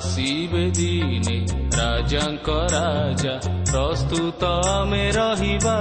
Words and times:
ଆସିବେ 0.00 0.60
ଦିନେ 0.70 1.34
ରାଜାଙ୍କ 1.76 2.48
ରାଜା 2.72 3.32
ପ୍ରସ୍ତୁତ 3.70 4.42
ଆମେ 4.68 5.00
ରହିବା। 5.10 5.74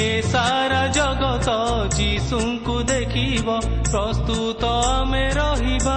ଏ 0.00 0.10
ସାରା 0.22 0.80
ଜଗତ 0.96 1.54
ଯୀଶୁଙ୍କୁ 1.98 2.76
ଦେଖିବ 2.82 3.60
ପ୍ରସ୍ତୁତ 3.90 4.72
ଆମେ 4.88 5.22
ରହିବା। 5.38 5.96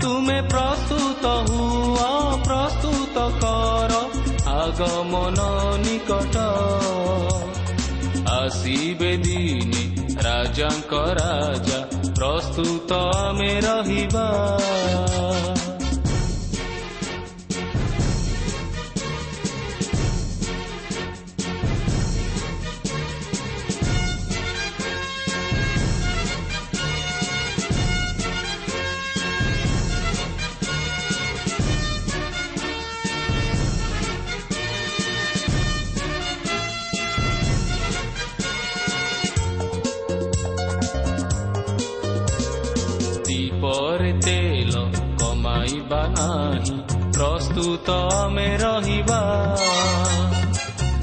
ତୁମେ 0.00 0.38
ପ୍ରସ୍ତୁତ 0.54 1.34
ହୁଅ 1.50 2.08
ପ୍ରସ୍ତୁତ 2.46 3.16
କର 3.42 3.92
ଆଗମନ 4.54 5.38
ନିକଟ। 5.84 6.36
ଆସିବେ 8.38 9.12
ଦିନେ 9.26 9.82
ରାଜାଙ୍କ 10.22 10.92
ରାଜା 11.20 11.80
ପ୍ରସ୍ତୁତ 12.57 12.99
ଆମେ 13.15 13.49
ରହିବା 13.61 14.23
ପ୍ରସ୍ତୁତ 47.18 47.90
ଆମେ 47.90 48.56
ରହିବା। 48.56 49.20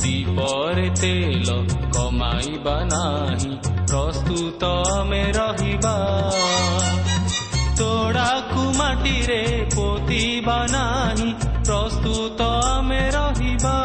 ଦୀପରେ 0.01 0.89
ତେଲ 1.01 1.67
କମାଇବା 1.93 2.83
ନାହିଁ। 2.83 3.57
ପ୍ରସ୍ତୁତ 3.65 4.63
ଆମେ 4.97 5.31
ରହିବା। 5.31 5.95
ତୋଡ଼ାକୁ 7.77 8.59
ମାଟିରେ 8.77 9.69
ପୋତିବା 9.75 10.67
ନାହିଁ। 10.71 11.33
ପ୍ରସ୍ତୁତ 11.43 12.41
ଆମେ 12.41 13.11
ରହିବା। 13.11 13.75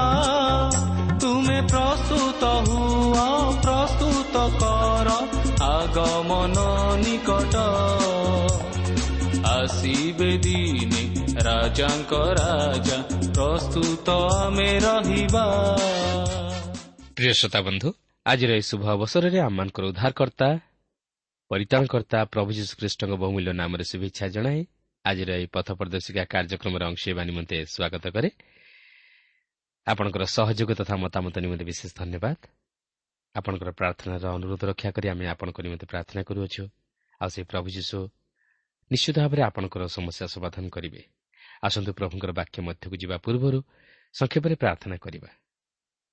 ତୁମେ 1.21 1.62
ପ୍ରସ୍ତୁତ 1.62 2.45
ହୁଅ 2.45 3.53
ପ୍ରସ୍ତୁତ 3.62 4.37
କର। 4.61 5.09
ଆଗମନ 5.65 6.59
ନିକଟ। 6.97 7.57
ଆସିବେ 9.47 10.39
ଦିନେ 10.39 11.19
ରାଜାଙ୍କ 11.39 12.13
ରାଜା 12.39 12.99
ପ୍ରସ୍ତୁତ 13.35 14.11
ଆମେ 14.11 14.79
ରହିବା। 14.79 15.45
ପ୍ରିୟ 17.17 17.33
ଶ୍ରୋତା 17.33 17.61
ବନ୍ଧୁ 17.61 17.89
ଆଜିର 18.27 18.51
ଏହି 18.51 18.63
ଶୁଭ 18.63 18.83
ଅବସରରେ 18.91 19.39
ଆମମାନଙ୍କର 19.41 19.85
ଉଦ୍ଧାରକର୍ତ୍ତା 19.87 20.49
ପରିତାଣକର୍ତ୍ତା 21.51 22.19
ପ୍ରଭୁ 22.25 22.51
ଯୀଶୁଖ୍ରୀଷ୍ଟଙ୍କ 22.53 23.13
ବହୁମୂଲ୍ୟ 23.15 23.53
ନାମରେ 23.53 23.85
ଶୁଭେଚ୍ଛା 23.85 24.27
ଜଣାଏ 24.29 24.61
ଆଜିର 25.05 25.31
ଏହି 25.31 25.47
ପଥ 25.47 25.69
ପ୍ରଦର୍ଶିକା 25.73 26.23
କାର୍ଯ୍ୟକ୍ରମରେ 26.25 26.85
ଅଂଶୀବା 26.85 27.23
ନିମନ୍ତେ 27.25 27.57
ସ୍ୱାଗତ 27.65 28.05
କରେ। 28.15 28.31
ଆପଣଙ୍କର 29.87 30.23
ସହଯୋଗ 30.37 30.71
ତଥା 30.75 30.95
ମତାମତ 30.97 31.35
ନିମନ୍ତେ 31.39 31.65
ବିଶେଷ 31.65 31.91
ଧନ୍ୟବାଦ। 31.97 32.37
ଆପଣଙ୍କର 33.35 33.71
ପ୍ରାର୍ଥନାର 33.71 34.25
ଅନୁରୋଧ 34.35 34.62
ରକ୍ଷା 34.65 34.91
କରି 34.91 35.07
ଆମେ 35.09 35.25
ଆପଣଙ୍କ 35.27 35.59
ନିମନ୍ତେ 35.61 35.87
ପ୍ରାର୍ଥନା 35.87 36.23
କରୁଅଛୁ। 36.23 36.62
ଆଉ 37.21 37.29
ସେ 37.29 37.41
ପ୍ରଭୁ 37.43 37.69
ଯୀଶୁ 37.71 37.99
ନିଶ୍ଚିତ 38.91 39.17
ଭାବରେ 39.19 39.43
ଆପଣଙ୍କର 39.43 39.83
ସମସ୍ୟା 39.87 40.27
ସମାଧାନ 40.27 40.69
କରିବେ। 40.69 41.19
ଆସନ୍ତୁ 41.62 41.93
ପ୍ରଭୁଙ୍କର 41.93 42.32
ବାକ୍ୟ 42.32 42.62
ମଧ୍ୟକୁ 42.62 42.97
ଯିବା 42.97 43.16
ପୂର୍ବରୁ 43.16 43.62
ସଂକ୍ଷେପରେ 44.12 44.54
ପ୍ରାର୍ଥନା 44.54 44.97
କରିବା। 44.97 45.28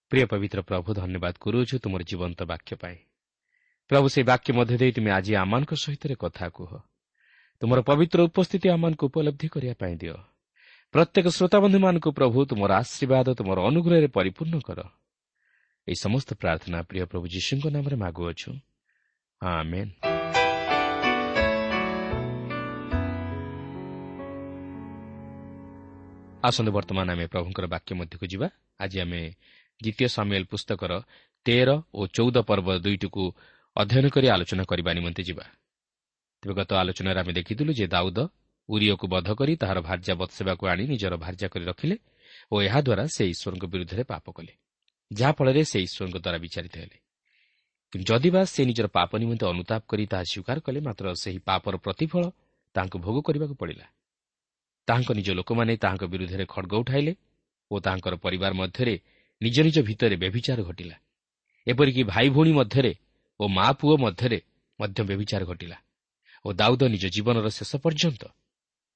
ପ୍ରିୟ 0.09 0.25
ପବିତ୍ର 0.25 0.61
ପ୍ରଭୁ 0.61 0.93
ଧନ୍ୟବାଦ 0.93 1.33
କରୁଅଛୁ 1.39 1.79
ତୁମର 1.79 2.03
ଜୀବନ୍ତ 2.03 2.43
ବାକ୍ୟ 2.43 2.75
ପାଇଁ। 2.75 2.95
ପ୍ରଭୁ 3.87 4.09
ସେହି 4.09 4.25
ବାକ୍ୟ 4.25 4.53
ମଧ୍ୟ 4.53 4.77
ଦେଇ 4.77 4.91
ତୁମେ 4.91 5.11
ଆଜି 5.11 5.35
ଆମମାନଙ୍କ 5.35 5.73
ସହିତ 5.73 6.15
କଥା 6.15 6.49
କୁହ। 6.49 6.79
ତୁମର 7.59 7.81
ପବିତ୍ର 7.81 8.19
ଉପସ୍ଥିତି 8.23 8.69
ଆମମାନଙ୍କୁ 8.69 9.05
ଉପଲବ୍ଧି 9.05 9.47
କରିବା 9.47 9.73
ପାଇଁ 9.73 9.95
ଦିଅ। 9.95 10.15
ପ୍ରତ୍ୟେକ 10.91 11.27
ଶ୍ରୋତାବନ୍ଧୁମାନଙ୍କୁ 11.27 12.11
ପ୍ରଭୁ 12.11 12.45
ତୁମର 12.45 12.71
ଆଶୀର୍ବାଦ 12.73 13.27
ତୁମର 13.33 13.57
ଅନୁଗ୍ରହରେ 13.59 14.07
ପରିପୂର୍ଣ୍ଣ 14.07 14.59
କର। 14.59 14.79
ଏହି 15.87 15.95
ସମସ୍ତ 15.95 16.33
ପ୍ରାର୍ଥନା 16.33 16.81
ପ୍ରିୟ 16.81 17.05
ପ୍ରଭୁ 17.05 17.25
ଯୀଶୁଙ୍କ 17.27 17.65
ନାମରେ 17.67 17.95
ମାଗୁଅଛୁ। 17.95 18.51
ଆସନ୍ତୁ 26.47 26.71
ବର୍ତ୍ତମାନ 26.77 27.07
ଆମେ 27.15 27.25
ପ୍ରଭୁଙ୍କର 27.33 27.65
ବାକ୍ୟ 27.73 27.91
ମଧ୍ୟକୁ 27.99 28.25
ଯିବା। 28.31 28.47
ଆଜି 28.83 28.97
ଆମେ 29.03 29.21
ଦ୍ୱିତୀୟ 29.81 30.07
ସାମିଏଲ 30.15 30.43
ପୁସ୍ତକର 30.51 30.91
ତେର 31.45 31.69
ଓ 31.93 32.01
ଚଉଦ 32.15 32.37
ପର୍ବ 32.49 32.67
ଦୁଇଟିକୁ 32.85 33.23
ଅଧ୍ୟୟନ 33.75 34.05
କରି 34.15 34.27
ଆଲୋଚନା 34.35 34.63
କରିବା 34.71 34.91
ନିମନ୍ତେ 34.97 35.21
ଯିବା। 35.29 35.45
ତେବେ 36.43 36.53
ଗତ 36.59 36.71
ଆଲୋଚନାରେ 36.81 37.19
ଆମେ 37.23 37.31
ଦେଖିଥିଲୁ 37.39 37.71
ଯେ 37.79 37.85
ଦାଉଦ 37.95 38.19
ଉରିଓକୁ 38.69 39.05
ବଧ 39.13 39.27
କରି 39.39 39.53
ତାହାର 39.61 39.79
ଭାର୍ଯ୍ୟା 39.87 40.13
ବତ୍ସେବାକୁ 40.21 40.63
ଆଣି 40.71 40.83
ନିଜର 40.91 41.13
ଭାର୍ଯ୍ୟା 41.23 41.47
କରି 41.53 41.65
ରଖିଲେ 41.71 41.95
ଓ 42.51 42.55
ଏହାଦ୍ୱାରା 42.67 43.03
ସେ 43.15 43.23
ଈଶ୍ୱରଙ୍କ 43.33 43.65
ବିରୁଦ୍ଧରେ 43.73 44.03
ପାପ 44.11 44.25
କଲେ 44.37 44.53
ଯାହାଫଳରେ 45.11 45.61
ସେ 45.71 45.77
ଈଶ୍ୱରଙ୍କ 45.87 46.17
ଦ୍ୱାରା 46.23 46.39
ବିଚାରିତ 46.43 46.75
ହେଲେ। 46.83 46.97
ଯଦିବା 47.93 48.41
ସେ 48.53 48.61
ନିଜର 48.69 48.87
ପାପ 48.97 49.11
ନିମନ୍ତେ 49.21 49.45
ଅନୁତାପ 49.53 49.81
କରି 49.91 50.03
ତାହା 50.11 50.23
ସ୍ୱୀକାର 50.31 50.57
କଲେ 50.65 50.79
ମାତ୍ର 50.87 51.05
ସେହି 51.23 51.39
ପାପର 51.47 51.73
ପ୍ରତିଫଳ 51.85 52.23
ତାହାଙ୍କୁ 52.75 52.97
ଭୋଗ 53.05 53.17
କରିବାକୁ 53.27 53.55
ପଡ଼ିଲା। 53.61 53.85
ତାହାଙ୍କ 54.87 55.09
ନିଜ 55.19 55.29
ଲୋକମାନେ 55.39 55.73
ତାହାଙ୍କ 55.83 56.03
ବିରୁଦ୍ଧରେ 56.13 56.45
ଖଡ଼ଗ 56.53 56.73
ଉଠାଇଲେ 56.83 57.13
ଓ 57.71 57.75
ତାହାଙ୍କର 57.85 58.13
ପରିବାର 58.25 58.51
ମଧ୍ୟରେ 58.61 58.95
ନିଜ 59.41 59.57
ନିଜ 59.67 59.77
ଭିତରେ 59.89 60.15
ବ୍ୟଭିଚାର 60.23 60.59
ଘଟିଲା। 60.69 60.95
ଏପରିକି 61.67 62.01
ଭାଇ 62.11 62.27
ଭଉଣୀ 62.35 62.51
ମଧ୍ୟରେ 62.59 62.91
ଓ 63.39 63.43
ମା 63.57 63.67
ପୁଅ 63.79 63.93
ମଧ୍ୟରେ 64.03 64.39
ମଧ୍ୟ 64.79 64.99
ବ୍ୟଭିଚାର 65.09 65.43
ଘଟିଲା 65.51 65.77
ଓ 66.45 66.47
ଦାଉଦ 66.59 66.81
ନିଜ 66.93 67.05
ଜୀବନର 67.15 67.47
ଶେଷ 67.57 67.71
ପର୍ଯ୍ୟନ୍ତ 67.83 68.23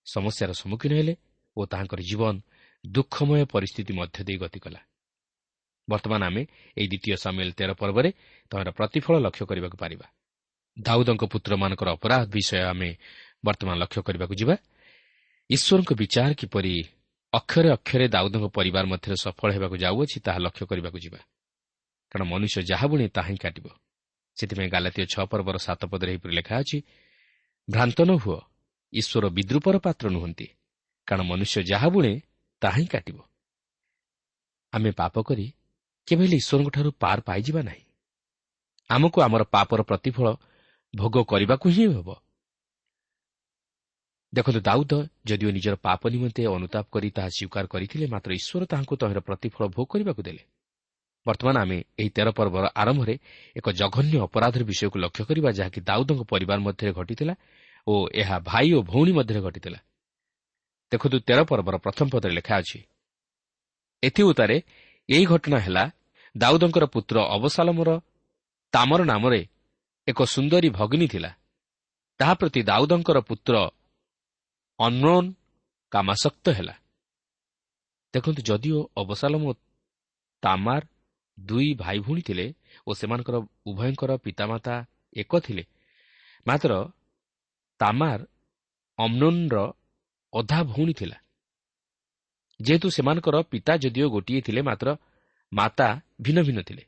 ସମସ୍ୟାର 0.07 0.51
ସମ୍ମୁଖୀନ 0.61 0.91
ହେଲେ 0.99 1.13
ଓ 1.57 1.61
ତାହାଙ୍କର 1.71 2.01
ଜୀବନ 2.09 2.35
ଦୁଃଖମୟ 2.83 3.41
ପରିସ୍ଥିତି 3.53 3.91
ମଧ୍ୟ 3.99 4.19
ଦେଇ 4.27 4.37
ଗତି 4.43 4.59
କଲା। 4.63 4.81
ବର୍ତ୍ତମାନ 5.87 6.21
ଆମେ 6.29 6.41
ଏହି 6.77 6.87
ଦ୍ୱିତୀୟ 6.91 7.15
ସାମିଲ 7.23 7.49
ତେର 7.57 7.71
ପର୍ବରେ 7.81 8.09
ତହିଁର 8.51 8.69
ପ୍ରତିଫଳ 8.77 9.15
ଲକ୍ଷ୍ୟ 9.25 9.43
କରିବାକୁ 9.49 9.77
ପାରିବା। 9.83 10.07
ଦାଉଦଙ୍କ 10.77 11.23
ପୁତ୍ରମାନଙ୍କର 11.33 11.87
ଅପରାଧ 11.97 12.23
ବିଷୟ 12.35 12.59
ଆମେ 12.71 12.89
ବର୍ତ୍ତମାନ 13.45 13.75
ଲକ୍ଷ୍ୟ 13.83 14.01
କରିବାକୁ 14.07 14.33
ଯିବା। 14.41 14.55
ଈଶ୍ୱରଙ୍କ 15.51 15.91
ବିଚାର 16.01 16.31
କିପରି 16.33 16.73
ଅକ୍ଷରେ 17.33 17.69
ଅକ୍ଷରେ 17.77 18.05
ଦାଉଦଙ୍କ 18.07 18.45
ପରିବାର 18.57 18.85
ମଧ୍ୟରେ 18.93 19.15
ସଫଳ 19.25 19.49
ହେବାକୁ 19.55 19.75
ଯାଉଅଛି 19.83 20.17
ତାହା 20.25 20.39
ଲକ୍ଷ୍ୟ 20.45 20.65
କରିବାକୁ 20.69 20.97
ଯିବା। 21.05 21.19
କାରଣ 22.11 22.23
ମନୁଷ୍ୟ 22.33 22.59
ଯାହା 22.71 22.85
ବୁଣେ 22.91 23.05
ତାହା 23.15 23.29
ହିଁ 23.31 23.39
କାଟିବ। 23.43 23.67
ସେଥିପାଇଁ 24.37 24.69
ଗାଲାତୀୟ 24.69 25.05
ଛଅ 25.13 25.23
ପର୍ବର 25.31 25.55
ସାତ 25.57 25.81
ପଦରେ 25.91 26.09
ଏହିପରି 26.11 26.33
ଲେଖା 26.39 26.55
ଅଛି 26.63 26.77
ଭ୍ରାନ୍ତ 27.67 27.97
ନ 28.07 28.11
ହୁଅ 28.23 28.39
ଈଶ୍ୱର 28.93 29.25
ବିଦ୍ରୁପର 29.37 29.75
ପାତ୍ର 29.85 30.05
ନୁହନ୍ତି 30.09 30.47
କାରଣ 31.07 31.21
ମନୁଷ୍ୟ 31.23 31.57
ଯାହା 31.71 31.87
ବୁଣେ 31.93 32.13
ତାହା 32.61 32.77
ହିଁ 32.77 32.87
କାଟିବ। 32.93 33.17
ଆମେ 34.73 34.91
ପାପ 34.91 35.15
କରି 35.27 35.45
କେବେ 36.07 36.23
ହେଲେ 36.25 36.37
ଈଶ୍ୱରଙ୍କଠାରୁ 36.41 36.89
ପାର 37.03 37.17
ପାଇଯିବା 37.27 37.61
ନାହିଁ। 37.63 37.83
ଆମକୁ 38.89 39.17
ଆମର 39.21 39.41
ପାପର 39.55 39.79
ପ୍ରତିଫଳ 39.81 40.27
ଭୋଗ 40.93 41.15
କରିବାକୁ 41.31 41.67
ହିଁ 41.69 41.85
ହେବ। 41.95 42.09
ଦେଖନ୍ତୁ 44.33 44.59
ଦାଉଦ 44.67 44.93
ଯଦିଓ 45.29 45.49
ନିଜର 45.51 45.75
ପାପ 45.85 46.01
ନିମନ୍ତେ 46.13 46.41
ଅନୁତାପ 46.57 46.85
କରି 46.95 47.09
ତାହା 47.15 47.29
ସ୍ୱୀକାର 47.37 47.65
କରିଥିଲେ 47.73 48.05
ମାତ୍ର 48.13 48.29
ଈଶ୍ୱର 48.39 48.63
ତାହାଙ୍କୁ 48.71 48.95
ତହିଁର 49.01 49.19
ପ୍ରତିଫଳ 49.27 49.63
ଭୋଗ 49.75 49.87
କରିବାକୁ 49.91 50.21
ଦେଲେ। 50.27 50.43
ବର୍ତ୍ତମାନ 51.25 51.55
ଆମେ 51.63 51.77
ଏହି 52.01 52.09
ତେର 52.15 52.27
ପର୍ବର 52.37 52.65
ଆରମ୍ଭରେ 52.81 53.15
ଏକ 53.59 53.67
ଜଘନ୍ୟ 53.81 54.15
ଅପରାଧର 54.27 54.63
ବିଷୟକୁ 54.69 54.97
ଲକ୍ଷ୍ୟ 55.03 55.23
କରିବା 55.29 55.49
ଯାହାକି 55.59 55.79
ଦାଉଦଙ୍କ 55.89 56.21
ପରିବାର 56.31 56.59
ମଧ୍ୟରେ 56.67 56.91
ଘଟିଥିଲା 56.99 57.33
ଓ 57.87 57.93
ଏହା 58.21 58.37
ଭାଇ 58.49 58.67
ଓ 58.77 58.79
ଭଉଣୀ 58.91 59.11
ମଧ୍ୟରେ 59.19 59.39
ଘଟିଥିଲା। 59.47 59.79
ଦେଖନ୍ତୁ 60.91 61.17
ତେର 61.27 61.39
ପର୍ବର 61.49 61.75
ପ୍ରଥମ 61.85 62.07
ପଦରେ 62.13 62.33
ଲେଖା 62.39 62.53
ଅଛି 62.61 62.79
ଏଥି 64.03 64.21
ଉତ୍ତାରେ 64.29 64.55
ଏହି 65.09 65.25
ଘଟଣା 65.31 65.57
ହେଲା 65.65 65.83
ଦାଉଦଙ୍କର 66.35 66.85
ପୁତ୍ର 66.95 67.15
ଅବସାଲମର 67.35 67.89
ତାମର 68.73 69.01
ନାମରେ 69.11 69.41
ଏକ 70.07 70.19
ସୁନ୍ଦରୀ 70.33 70.69
ଭଗିନୀ 70.79 71.07
ଥିଲା। 71.13 71.31
ତାହା 72.19 72.33
ପ୍ରତି 72.39 72.59
ଦାଉଦଙ୍କର 72.69 73.17
ପୁତ୍ର 73.29 73.53
ଅନୋନ 74.85 75.25
କାମାସକ୍ତ 75.91 76.45
ହେଲା। 76.57 76.75
ଦେଖନ୍ତୁ 78.13 78.41
ଯଦିଓ 78.49 78.79
ଅବସାଲମ 79.01 79.43
ତାମାର 80.43 80.83
ଦୁଇ 81.37 81.69
ଭାଇ 81.73 81.97
ଭଉଣୀ 82.05 82.21
ଥିଲେ 82.27 82.45
ଓ 82.87 82.89
ସେମାନଙ୍କର 82.99 83.35
ଉଭୟଙ୍କର 83.69 84.11
ପିତାମାତା 84.25 84.75
ଏକ 85.15 85.31
ଥିଲେ 85.45 85.63
ମାତ୍ର 86.45 86.71
ତାମାର 87.79 88.19
ଅମ୍ନୋନର 88.99 89.57
ଅଧା 90.33 90.59
ଭଉଣୀ 90.71 90.93
ଥିଲା। 90.99 91.17
ଯେହେତୁ 92.59 92.87
ସେମାନଙ୍କର 92.95 93.35
ପିତା 93.51 93.73
ଯଦିଓ 93.83 94.07
ଗୋଟିଏ 94.09 94.39
ଥିଲେ 94.47 94.61
ମାତ୍ର 94.61 94.87
ମାତା 95.51 95.87
ଭିନ୍ନ 96.21 96.39
ଭିନ୍ନ 96.47 96.59
ଥିଲେ। 96.61 96.83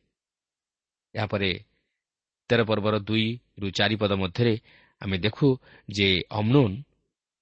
ଏହାପରେ 1.14 1.50
ତେର 2.50 2.60
ପର୍ବର 2.70 2.96
ଦୁଇରୁ 3.08 3.68
ଚାରିପଦ 3.78 4.12
ମଧ୍ୟରେ 4.24 4.54
ଆମେ 5.02 5.18
ଦେଖୁ 5.26 5.48
ଯେ 5.90 6.08
ଅମ୍ନୋନ୍ 6.40 6.76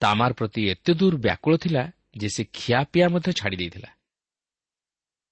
ତାମାର 0.02 0.32
ପ୍ରତି 0.34 0.62
ଏତେ 0.74 0.92
ଦୂର 1.00 1.14
ବ୍ୟାକୁଳ 1.26 1.54
ଥିଲା 1.64 1.84
ଯେ 2.22 2.28
ସେ 2.36 2.44
ଖିଆପିଆ 2.58 3.06
ମଧ୍ୟ 3.14 3.30
ଛାଡ଼ି 3.40 3.58
ଦେଇଥିଲା। 3.62 3.90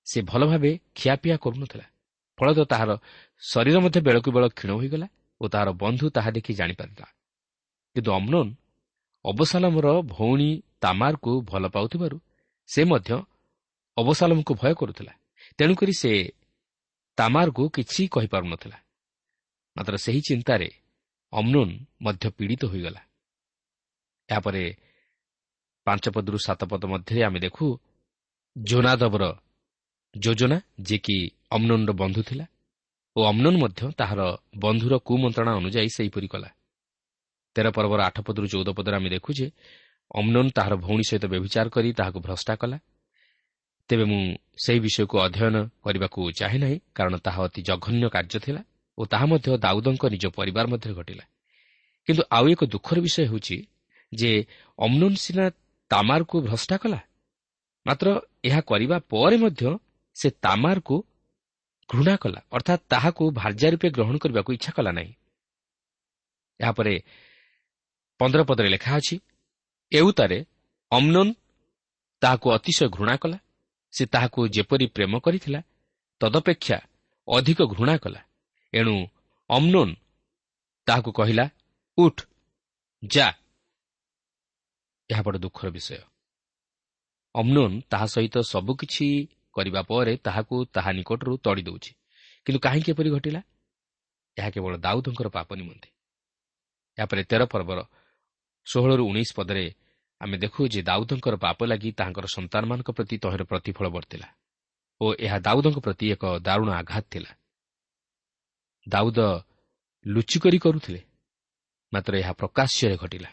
ସେ 0.08 0.20
ଭଲ 0.30 0.42
ଭାବେ 0.52 0.72
ଖିଆପିଆ 0.96 1.36
କରୁନଥିଲା 1.44 1.86
ଫଳତଃ 2.40 2.66
ତାହାର 2.72 2.92
ଶରୀର 3.44 3.78
ମଧ୍ୟ 3.86 4.00
ବେଳକୁ 4.08 4.30
ବେଳ 4.36 4.46
କ୍ଷୀଣ 4.58 4.72
ହୋଇଗଲା 4.80 5.08
ଓ 5.42 5.46
ତାହାର 5.54 5.70
ବନ୍ଧୁ 5.84 6.06
ତାହା 6.16 6.30
ଦେଖି 6.36 6.52
ଜାଣିପାରିଲା। 6.60 7.08
କିନ୍ତୁ 7.96 8.10
ଅମ୍ନୋନ୍ 8.12 8.52
ଅବସାଲମର 9.26 9.88
ଭଉଣୀ 10.14 10.50
ତାମାରକୁ 10.82 11.32
ଭଲ 11.42 11.64
ପାଉଥିବାରୁ 11.76 12.18
ସେ 12.70 12.82
ମଧ୍ୟ 12.92 13.12
ଅବସାଲମକୁ 13.98 14.52
ଭୟ 14.62 14.74
କରୁଥିଲା 14.80 15.14
ତେଣୁକରି 15.60 15.94
ସେ 16.02 16.12
ତାମାରକୁ 17.18 17.64
କିଛି 17.76 18.02
କହିପାରୁନଥିଲା। 18.16 18.78
ମାତ୍ର 19.76 19.94
ସେହି 20.06 20.22
ଚିନ୍ତାରେ 20.30 20.70
ଅମ୍ନୋନ୍ 21.34 21.74
ମଧ୍ୟ 22.02 22.26
ପୀଡ଼ିତ 22.38 22.64
ହୋଇଗଲା। 22.66 23.02
ଏହାପରେ 24.30 24.64
ପାଞ୍ଚ 25.88 26.06
ପଦରୁ 26.16 26.38
ସାତ 26.48 26.62
ପଦ 26.72 26.84
ମଧ୍ୟରେ 26.94 27.22
ଆମେ 27.28 27.40
ଦେଖୁ 27.46 27.66
ଜୋନାଦବର 28.56 29.24
ଯୋଜନା 30.16 30.58
ଯିଏକି 30.88 31.18
ଅମ୍ନୋନ୍ର 31.56 31.92
ବନ୍ଧୁ 32.02 32.22
ଥିଲା 32.30 32.46
ଓ 33.16 33.20
ଅମ୍ନୋନ୍ 33.32 33.58
ମଧ୍ୟ 33.64 33.82
ତାହାର 34.00 34.22
ବନ୍ଧୁର 34.64 34.94
କୁମନ୍ତ୍ରଣା 35.08 35.52
ଅନୁଯାୟୀ 35.60 35.90
ସେହିପରି 35.98 36.28
କଲା। 36.34 36.50
ତେର 37.56 37.68
ପର୍ବର 37.76 38.00
ଆଠ 38.10 38.18
ପଦରୁ 38.28 38.46
ଚଉଦ 38.54 38.70
ପଦରେ 38.78 38.96
ଆମେ 39.00 39.10
ଦେଖୁ 39.16 39.30
ଯେ 39.34 39.48
ଅମ୍ନୋନ୍ 40.12 40.50
ତାହାର 40.58 40.74
ଭଉଣୀ 40.86 41.04
ସହିତ 41.10 41.26
ବ୍ୟଭିଚାର 41.34 41.68
କରି 41.76 41.90
ତାହାକୁ 42.00 42.20
ଭ୍ରଷ୍ଟା 42.26 42.54
କଲା। 42.62 42.78
ତେବେ 43.90 44.06
ମୁଁ 44.12 44.22
ସେହି 44.64 44.80
ବିଷୟକୁ 44.86 45.16
ଅଧ୍ୟୟନ 45.26 45.56
କରିବାକୁ 45.86 46.20
ଚାହେଁ 46.40 46.60
ନାହିଁ 46.64 46.78
କାରଣ 46.98 47.14
ତାହା 47.26 47.40
ଅତି 47.48 47.62
ଜଘନ୍ୟ 47.70 48.06
କାର୍ଯ୍ୟ 48.16 48.40
ଥିଲା 48.46 48.62
ଓ 48.98 49.02
ତାହା 49.12 49.26
ମଧ୍ୟ 49.32 49.48
ଦାଉଦଙ୍କ 49.66 50.04
ନିଜ 50.14 50.26
ପରିବାର 50.38 50.66
ମଧ୍ୟରେ 50.74 50.94
ଘଟିଲା। 51.00 51.24
କିନ୍ତୁ 52.08 52.24
ଆଉ 52.38 52.46
ଏକ 52.54 52.62
ଦୁଃଖର 52.74 52.98
ବିଷୟ 53.06 53.24
ହେଉଛି 53.30 53.58
ଯେ 54.12 54.32
ଅମ୍ନୋନ୍ 54.80 55.16
ସିନା 55.16 55.46
ତାମାରକୁ 55.92 56.36
ଭ୍ରଷ୍ଟା 56.42 56.78
କଲା 56.78 57.00
ମାତ୍ର 57.86 58.08
ଏହା 58.44 58.62
କରିବା 58.62 58.98
ପରେ 59.12 59.38
ମଧ୍ୟ 59.38 59.72
ସେ 60.16 60.28
ତାମାରକୁ 60.46 60.96
ଘୃଣା 61.90 62.16
କଲା 62.24 62.40
ଅର୍ଥାତ୍ 62.52 62.82
ତାହାକୁ 62.90 63.24
ଭାର୍ଯ୍ୟା 63.32 63.70
ରୂପେ 63.74 63.88
ଗ୍ରହଣ 63.96 64.16
କରିବାକୁ 64.24 64.52
ଇଚ୍ଛା 64.58 64.72
କଲା 64.78 64.92
ନାହିଁ। 64.92 65.14
ଏହାପରେ 66.60 66.94
ପନ୍ଦର 68.20 68.42
ପଦରେ 68.44 68.70
ଲେଖା 68.70 68.92
ଅଛି 69.00 69.16
ଏଉତାରେ 69.92 70.40
ଅମ୍ନୋନ୍ 70.92 71.32
ତାହାକୁ 72.22 72.48
ଅତିଶୟ 72.56 72.88
ଘୃଣା 72.96 73.16
କଲା। 73.18 73.38
ସେ 73.94 74.04
ତାହାକୁ 74.06 74.40
ଯେପରି 74.56 74.86
ପ୍ରେମ 74.96 75.14
କରିଥିଲା 75.26 75.60
ତଦପେକ୍ଷା 76.22 76.78
ଅଧିକ 77.28 77.60
ଘୃଣା 77.74 77.96
କଲା। 78.04 78.22
ଏଣୁ 78.74 78.96
ଅମ୍ନୋନ୍ 79.50 79.94
ତାହାକୁ 80.88 81.10
କହିଲା 81.12 81.46
ଉଠ 81.98 82.18
ଯା 83.04 83.28
ଏହା 85.10 85.22
ବଡ଼ 85.22 85.38
ଦୁଃଖର 85.38 85.70
ବିଷୟ। 85.70 85.98
ଅମ୍ନୋନ୍ 87.36 87.82
ତାହା 87.82 88.06
ସହିତ 88.06 88.36
ସବୁକିଛି 88.40 89.08
କରିବା 89.54 89.82
ପରେ 89.82 90.18
ତାହାକୁ 90.18 90.56
ତାହା 90.66 90.92
ନିକଟରୁ 90.92 91.38
ତଡ଼ି 91.38 91.64
ଦେଉଛି। 91.64 91.92
କିନ୍ତୁ 92.46 92.60
କାହିଁକି 92.60 92.92
ଏପରି 92.92 93.10
ଘଟିଲା? 93.10 93.42
ଏହା 94.38 94.50
କେବଳ 94.50 94.74
ଦାଉଦଙ୍କର 94.78 95.28
ପାପ 95.30 95.50
ନିମନ୍ତେ। 95.56 95.90
ଏହାପରେ 96.98 97.24
ତେର 97.24 97.42
ପର୍ବର 97.46 97.80
ଷୋହଳରୁ 98.68 99.04
ଉଣେଇଶ 99.06 99.32
ପଦରେ 99.36 99.66
ଆମେ 100.22 100.38
ଦେଖୁ 100.38 100.62
ଯେ 100.68 100.82
ଦାଉଦଙ୍କର 100.82 101.36
ପାପ 101.36 101.60
ଲାଗି 101.66 101.90
ତାହାଙ୍କର 101.92 102.26
ସନ୍ତାନମାନଙ୍କ 102.36 102.90
ପ୍ରତି 102.92 103.16
ତହିଁର 103.24 103.44
ପ୍ରତିଫଳ 103.44 103.86
ବର୍ତ୍ତିଲା 103.90 104.28
ଓ 105.02 105.06
ଏହା 105.16 105.38
ଦାଉଦଙ୍କ 105.40 105.80
ପ୍ରତି 105.80 106.06
ଏକ 106.12 106.24
ଦାରୁଣ 106.40 106.70
ଆଘାତ 106.72 107.06
ଥିଲା। 107.12 107.32
ଦାଉଦ 108.88 109.20
ଲୁଚିକରି 110.06 110.58
କରୁଥିଲେ। 110.60 111.02
ମାତ୍ର 111.94 112.14
ଏହା 112.18 112.34
ପ୍ରକାଶ୍ୟରେ 112.34 112.96
ଘଟିଲା। 112.98 113.30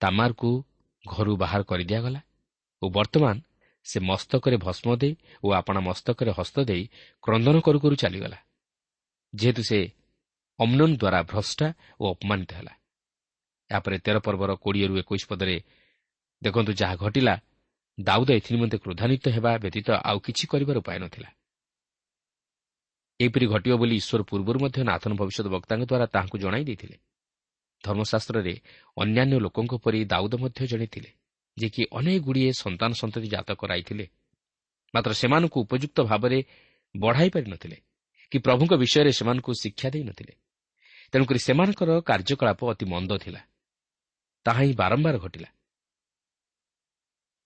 ତାମାରକୁ 0.00 0.50
ଘରୁ 1.04 1.32
ବାହାର 1.36 1.60
କରିଦିଆଗଲା 1.70 2.20
ଓ 2.82 2.84
ବର୍ତ୍ତମାନ 2.90 3.36
ସେ 3.86 3.98
ମସ୍ତକରେ 4.00 4.56
ଭସ୍ମ 4.56 4.88
ଦେଇ 4.96 5.12
ଓ 5.44 5.46
ଆପଣା 5.60 5.80
ମସ୍ତକରେ 5.80 6.30
ହସ୍ତ 6.38 6.56
ଦେଇ 6.70 6.82
କ୍ରନ୍ଦନ 7.24 7.56
କରୁ 7.66 7.78
କରୁ 7.84 7.94
ଚାଲିଗଲା 8.02 8.38
ଯେହେତୁ 9.34 9.62
ସେ 9.70 9.78
ଅମ୍ନନ୍ 10.58 10.94
ଦ୍ୱାରା 11.00 11.20
ଭ୍ରଷ୍ଟା 11.30 11.68
ଓ 12.00 12.04
ଅପମାନିତ 12.14 12.50
ହେଲା। 12.52 12.72
ଏହାପରେ 13.70 13.96
ତେର 14.04 14.16
ପର୍ବର 14.18 14.50
କୋଡ଼ିଏରୁ 14.64 14.94
ଏକୋଇଶ 15.02 15.24
ପଦରେ 15.30 15.56
ଦେଖନ୍ତୁ 16.42 16.72
ଯାହା 16.80 16.94
ଘଟିଲା 16.96 17.34
ଦାଉଦ 17.98 18.28
ଏଥିନିମନ୍ତେ 18.38 18.76
କ୍ରୋଧାନ୍ୱିତ 18.84 19.24
ହେବା 19.36 19.50
ବ୍ୟତୀତ 19.62 19.88
ଆଉ 20.08 20.18
କିଛି 20.26 20.44
କରିବାର 20.52 20.76
ଉପାୟ 20.82 20.98
ନଥିଲା। 21.04 21.28
ଏହିପରି 23.20 23.46
ଘଟିବ 23.46 23.72
ବୋଲି 23.80 23.94
ଈଶ୍ୱର 24.00 24.22
ପୂର୍ବରୁ 24.30 24.58
ମଧ୍ୟ 24.64 24.78
ନାଥନ 24.90 25.12
ଭବିଷ୍ୟତ 25.20 25.46
ବକ୍ତାଙ୍କ 25.54 25.82
ଦ୍ୱାରା 25.90 26.06
ତାହାଙ୍କୁ 26.14 26.36
ଜଣାଇ 26.38 26.64
ଦେଇଥିଲେ। 26.68 26.96
ଧର୍ମଶାସ୍ତ୍ରରେ 27.84 28.54
ଅନ୍ୟାନ୍ୟ 28.96 29.40
ଲୋକଙ୍କ 29.40 29.74
ପରି 29.74 30.04
ଦାଉଦ 30.04 30.34
ମଧ୍ୟ 30.34 30.66
ଜଣେଇଥିଲେ 30.66 31.10
ଯିଏକି 31.56 31.82
ଅନେକ 31.92 32.24
ଗୁଡ଼ିଏ 32.24 32.52
ସନ୍ତାନ 32.52 32.90
ସନ୍ତତି 32.92 33.28
ଜାତ 33.28 33.48
କରାଇଥିଲେ 33.52 34.06
ମାତ୍ର 34.94 35.12
ସେମାନଙ୍କୁ 35.12 35.60
ଉପଯୁକ୍ତ 35.60 35.98
ଭାବରେ 36.00 36.44
ବଢ଼ାଇ 36.96 37.30
ପାରିନଥିଲେ 37.30 37.76
କି 38.32 38.38
ପ୍ରଭୁଙ୍କ 38.38 38.72
ବିଷୟରେ 38.74 39.12
ସେମାନଙ୍କୁ 39.12 39.50
ଶିକ୍ଷା 39.54 39.90
ଦେଇନଥିଲେ 39.90 40.34
ତେଣୁକରି 41.12 41.38
ସେମାନଙ୍କର 41.38 41.90
କାର୍ଯ୍ୟକଳାପ 42.00 42.60
ଅତି 42.70 42.84
ମନ୍ଦ 42.86 43.18
ଥିଲା। 43.18 43.40
ତାହା 44.44 44.62
ହିଁ 44.62 44.74
ବାରମ୍ବାର 44.74 45.18
ଘଟିଲା। 45.18 45.48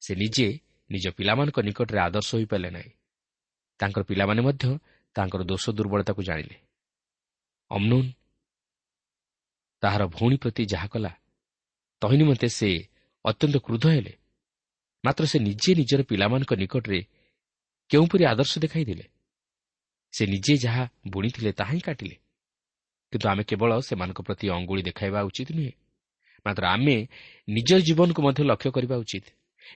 ସେ 0.02 0.14
ନିଜେ 0.14 0.60
ନିଜ 0.90 1.04
ପିଲାମାନଙ୍କ 1.08 1.58
ନିକଟରେ 1.60 1.98
ଆଦର୍ଶ 1.98 2.34
ହୋଇପାରିଲେ 2.34 2.70
ନାହିଁ। 2.70 2.90
ତାଙ୍କର 3.78 4.02
ପିଲାମାନେ 4.02 4.40
ମଧ୍ୟ 4.42 4.78
ତାଙ୍କର 5.14 5.42
ଦୋଷ 5.42 5.70
ଦୁର୍ବଳତାକୁ 5.70 6.22
ଜାଣିଲେ। 6.22 6.56
ଅମ୍ନୁନ୍ 7.70 8.08
ତାହାର 9.82 10.02
ଭଉଣୀ 10.06 10.36
ପ୍ରତି 10.36 10.62
ଯାହା 10.72 10.86
କଲା 10.86 11.12
ତହିଁ 12.02 12.16
ନିମନ୍ତେ 12.16 12.48
ସେ 12.48 12.70
ଅତ୍ୟନ୍ତ 13.24 13.56
କ୍ରୁଦ୍ଧ 13.66 13.86
ହେଲେ। 13.86 14.12
ମାତ୍ର 15.04 15.24
ସେ 15.26 15.38
ନିଜେ 15.38 15.70
ନିଜର 15.80 16.00
ପିଲାମାନଙ୍କ 16.10 16.52
ନିକଟରେ 16.62 17.00
କେଉଁପରି 17.90 18.24
ଆଦର୍ଶ 18.32 18.54
ଦେଖାଇଦେଲେ? 18.64 19.04
ସେ 20.14 20.22
ନିଜେ 20.26 20.54
ଯାହା 20.64 20.84
ବୁଣିଥିଲେ 21.12 21.50
ତାହା 21.58 21.72
ହିଁ 21.72 21.82
କାଟିଲେ। 21.88 22.16
କିନ୍ତୁ 23.12 23.26
ଆମେ 23.28 23.42
କେବଳ 23.44 23.70
ସେମାନଙ୍କ 23.88 24.20
ପ୍ରତି 24.26 24.46
ଅଙ୍ଗୁଳି 24.56 24.82
ଦେଖାଇବା 24.88 25.20
ଉଚିତ 25.28 25.48
ନୁହେଁ 25.58 25.72
ମାତ୍ର 26.46 26.64
ଆମେ 26.74 26.96
ନିଜର 27.48 27.80
ଜୀବନକୁ 27.88 28.20
ମଧ୍ୟ 28.26 28.40
ଲକ୍ଷ୍ୟ 28.50 28.70
କରିବା 28.76 28.96
ଉଚିତ 29.02 29.26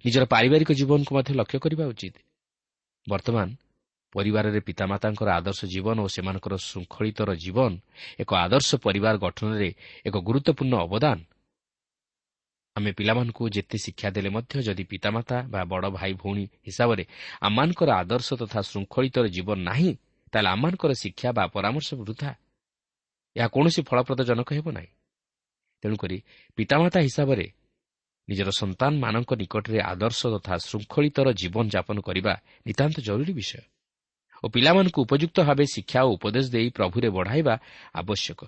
ନିଜର 0.04 0.24
ପାରିବାରିକ 0.34 0.70
ଜୀବନକୁ 0.80 1.10
ମଧ୍ୟ 1.16 1.32
ଲକ୍ଷ୍ୟ 1.40 1.58
କରିବା 1.64 1.84
ଉଚିତ। 1.92 2.16
ବର୍ତ୍ତମାନ 3.06 3.48
ପରିବାରରେ 4.16 4.60
ପିତାମାତାଙ୍କର 4.68 5.28
ଆଦର୍ଶ 5.38 5.60
ଜୀବନ 5.74 5.96
ଓ 6.00 6.08
ସେମାନଙ୍କର 6.14 6.54
ଶୃଙ୍ଖଳିତର 6.68 7.30
ଜୀବନ 7.44 7.72
ଏକ 8.22 8.30
ଆଦର୍ଶ 8.44 8.70
ପରିବାର 8.86 9.14
ଗଠନରେ 9.24 9.68
ଏକ 10.08 10.14
ଗୁରୁତ୍ୱପୂର୍ଣ୍ଣ 10.26 10.74
ଅବଦାନ। 10.86 11.18
ଆମେ 12.76 12.90
ପିଲାମାନଙ୍କୁ 12.92 13.42
ଯେତେ 13.56 13.76
ଶିକ୍ଷା 13.84 14.08
ଦେଲେ 14.16 14.30
ମଧ୍ୟ 14.36 14.54
ଯଦି 14.68 14.84
ପିତାମାତା 14.92 15.36
ବା 15.52 15.60
ବଡ଼ 15.72 15.86
ଭାଇ 15.96 16.12
ଭଉଣୀ 16.20 16.44
ହିସାବରେ 16.66 17.04
ଆମମାନଙ୍କର 17.40 17.90
ଆଦର୍ଶ 18.02 18.28
ତଥା 18.40 18.60
ଶୃଙ୍ଖଳିତର 18.70 19.24
ଜୀବନ 19.36 19.58
ନାହିଁ 19.70 19.90
ତାହେଲେ 20.32 20.48
ଆମମାନଙ୍କର 20.54 20.92
ଶିକ୍ଷା 21.02 21.28
ବା 21.36 21.44
ପରାମର୍ଶ 21.54 21.88
ବୃଦ୍ଧା 22.00 22.30
ଏହା 23.36 23.48
କୌଣସି 23.54 23.80
ଫଳପ୍ରଦଜନକ 23.88 24.48
ହେବ 24.56 24.66
ନାହିଁ। 24.76 24.90
ତେଣୁକରି 25.82 26.16
ପିତାମାତା 26.58 26.98
ହିସାବରେ 27.08 27.46
ନିଜର 28.28 28.48
ସନ୍ତାନମାନଙ୍କ 28.60 29.30
ନିକଟରେ 29.40 29.78
ଆଦର୍ଶ 29.92 30.20
ତଥା 30.34 30.54
ଶୃଙ୍ଖଳିତର 30.68 31.26
ଜୀବନଯାପନ 31.40 31.96
କରିବା 32.08 32.34
ନିତାନ୍ତ 32.66 32.96
ଜରୁରୀ 33.08 33.32
ବିଷୟ। 33.40 33.75
ଓ 34.44 34.46
ପିଲାମାନଙ୍କୁ 34.48 35.00
ଉପଯୁକ୍ତ 35.06 35.38
ଭାବେ 35.48 35.64
ଶିକ୍ଷା 35.74 36.00
ଓ 36.06 36.10
ଉପଦେଶ 36.16 36.46
ଦେଇ 36.54 36.68
ପ୍ରଭୁରେ 36.76 37.08
ବଢ଼ାଇବା 37.16 37.54
ଆବଶ୍ୟକ। 38.00 38.40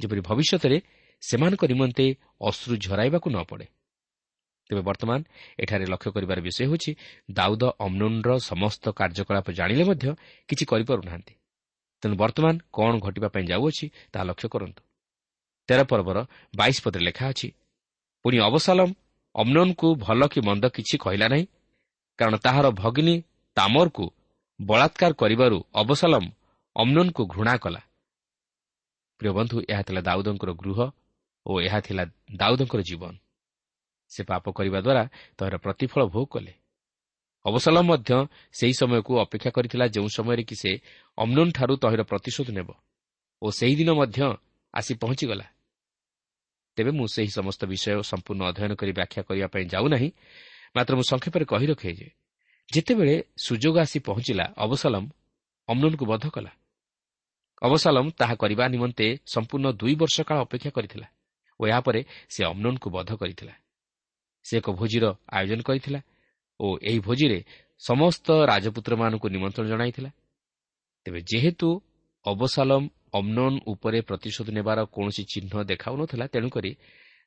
ଯେପରି 0.00 0.20
ଭବିଷ୍ୟତରେ 0.20 0.78
ସେମାନଙ୍କ 1.22 1.62
ନିମନ୍ତେ 1.72 2.06
ଅଶ୍ରୁ 2.40 2.74
ଝରାଇବାକୁ 2.84 3.28
ନ 3.30 3.38
ପଡ଼େ। 3.50 3.66
ତେବେ 4.70 4.82
ବର୍ତ୍ତମାନ 4.88 5.20
ଏଠାରେ 5.58 5.84
ଲକ୍ଷ୍ୟ 5.92 6.10
କରିବାର 6.14 6.38
ବିଷୟ 6.40 6.60
ହେଉଛି 6.68 6.90
ଦାଉଦ 7.30 7.62
ଅମ୍ନୁନ୍ର 7.86 8.28
ସମସ୍ତ 8.50 8.84
କାର୍ଯ୍ୟକଳାପ 8.98 9.46
ଜାଣିଲେ 9.58 9.84
ମଧ୍ୟ 9.90 10.06
କିଛି 10.48 10.64
କରିପାରୁନାହାନ୍ତି। 10.70 11.34
ତେଣୁ 12.02 12.14
ବର୍ତ୍ତମାନ 12.22 12.54
କ'ଣ 12.72 12.92
ଘଟିବା 13.04 13.28
ପାଇଁ 13.34 13.44
ଯାଉଅଛି 13.52 13.86
ତାହା 14.12 14.24
ଲକ୍ଷ୍ୟ 14.30 14.48
କରନ୍ତୁ। 14.54 14.82
ତେର 15.68 15.80
ପର୍ବର 15.90 16.18
ବାଇଶ 16.56 16.76
ପଦରେ 16.84 17.02
ଲେଖା 17.08 17.24
ଅଛି 17.32 17.48
ପୁଣି 18.24 18.36
ଅବସାଲମ 18.48 18.88
ଅମ୍ନୋନ୍କୁ 19.34 19.88
ଭଲ 20.04 20.20
କି 20.32 20.40
ମନ୍ଦ 20.40 20.64
କିଛି 20.76 20.94
କହିଲା 21.04 21.26
ନାହିଁ 21.32 21.44
କାରଣ 22.18 22.34
ତାହାର 22.36 22.66
ଭଗିନୀ 22.82 23.16
ତାମରକୁ 23.56 24.04
ବଳାତ୍କାର 24.60 25.12
କରିବାରୁ 25.12 25.58
ଅବସାଲମ 25.74 26.24
ଅମ୍ନୋନ୍କୁ 26.76 27.22
ଘୃଣା 27.26 27.54
କଲା। 27.56 27.80
ପ୍ରିୟ 29.20 29.32
ବନ୍ଧୁ 29.32 29.56
ଏହା 29.68 29.82
ଥିଲା 29.82 30.00
ଦାଉଦଙ୍କର 30.00 30.50
ଗୃହ 30.62 30.78
ଓ 31.46 31.50
ଏହା 31.60 31.78
ଥିଲା 31.80 32.04
ଦାଉଦଙ୍କର 32.36 32.80
ଜୀବନ। 32.80 33.14
ସେ 34.10 34.20
ପାପ 34.24 34.44
କରିବା 34.50 34.78
ଦ୍ୱାରା 34.80 35.02
ତହିଁର 35.38 35.56
ପ୍ରତିଫଳ 35.56 36.00
ଭୋଗ 36.14 36.26
କଲେ। 36.34 36.52
ଅବସଲମ 37.44 37.86
ମଧ୍ୟ 37.90 38.10
ସେହି 38.52 38.74
ସମୟକୁ 38.80 39.12
ଅପେକ୍ଷା 39.24 39.50
କରିଥିଲା 39.56 39.86
ଯେଉଁ 39.94 40.08
ସମୟରେ 40.16 40.42
କି 40.42 40.54
ସେ 40.62 40.70
ଅମ୍ନୋନ୍ଠାରୁ 41.18 41.74
ତହିଁର 41.82 42.02
ପ୍ରତିଶୋଧ 42.10 42.48
ନେବ 42.50 42.68
ଓ 43.42 43.46
ସେହିଦିନ 43.50 43.90
ମଧ୍ୟ 44.00 44.20
ଆସି 44.74 44.92
ପହଞ୍ଚିଗଲା। 45.02 45.46
ତେବେ 46.76 46.90
ମୁଁ 46.90 47.06
ସେହି 47.14 47.30
ସମସ୍ତ 47.38 47.60
ବିଷୟ 47.72 48.02
ସମ୍ପୂର୍ଣ୍ଣ 48.10 48.42
ଅଧ୍ୟୟନ 48.50 48.72
କରି 48.80 48.92
ବ୍ୟାଖ୍ୟା 48.92 49.22
କରିବା 49.28 49.48
ପାଇଁ 49.52 49.64
ଯାଉନାହିଁ 49.74 50.08
ମାତ୍ର 50.76 50.92
ମୁଁ 50.98 51.04
ସଂକ୍ଷେପରେ 51.10 51.44
କହି 51.52 51.66
ରଖେ 51.66 51.90
ଯେ 51.98 52.08
ଯେତେବେଳେ 52.72 53.14
ସୁଯୋଗ 53.36 53.76
ଆସି 53.84 53.98
ପହଞ୍ଚିଲା 53.98 54.44
ଅବସଲମ 54.56 55.04
ଅମ୍ନୁନ୍କୁ 55.68 56.04
ବଧ 56.06 56.24
କଲା। 56.28 56.52
ଅବସାଲମ 57.62 58.06
ତାହା 58.20 58.34
କରିବା 58.34 58.64
ନିମନ୍ତେ 58.68 59.06
ସମ୍ପୂର୍ଣ୍ଣ 59.34 59.66
ଦୁଇ 59.80 59.94
ବର୍ଷ 59.94 60.16
କାଳ 60.28 60.38
ଅପେକ୍ଷା 60.46 60.70
କରିଥିଲା 60.70 61.06
ଓ 61.60 61.62
ଏହାପରେ 61.66 62.00
ସେ 62.28 62.40
ଅମ୍ନୁନ୍କୁ 62.44 62.88
ବଧ 62.90 63.10
କରିଥିଲା। 63.20 63.54
ସେ 64.46 64.54
ଏକ 64.60 64.66
ଭୋଜିର 64.70 65.04
ଆୟୋଜନ 65.28 65.60
କରିଥିଲା 65.68 66.00
ଓ 66.60 66.66
ଏହି 66.88 67.00
ଭୋଜିରେ 67.00 67.38
ସମସ୍ତ 67.82 68.26
ରାଜପୁତ୍ରମାନଙ୍କୁ 68.50 69.26
ନିମନ୍ତ୍ରଣ 69.28 69.66
ଜଣାଇଥିଲା। 69.68 70.10
ତେବେ 71.06 71.20
ଯେହେତୁ 71.30 71.68
ଅବସାଲମ 72.24 72.82
ଅମ୍ନୋନ୍ 73.18 73.58
ଉପରେ 73.66 73.98
ପ୍ରତିଶୋଧ 74.00 74.48
ନେବାର 74.50 74.78
କୌଣସି 74.94 75.22
ଚିହ୍ନ 75.32 75.52
ଦେଖାଉନଥିଲା 75.70 76.24
ତେଣୁକରି 76.26 76.70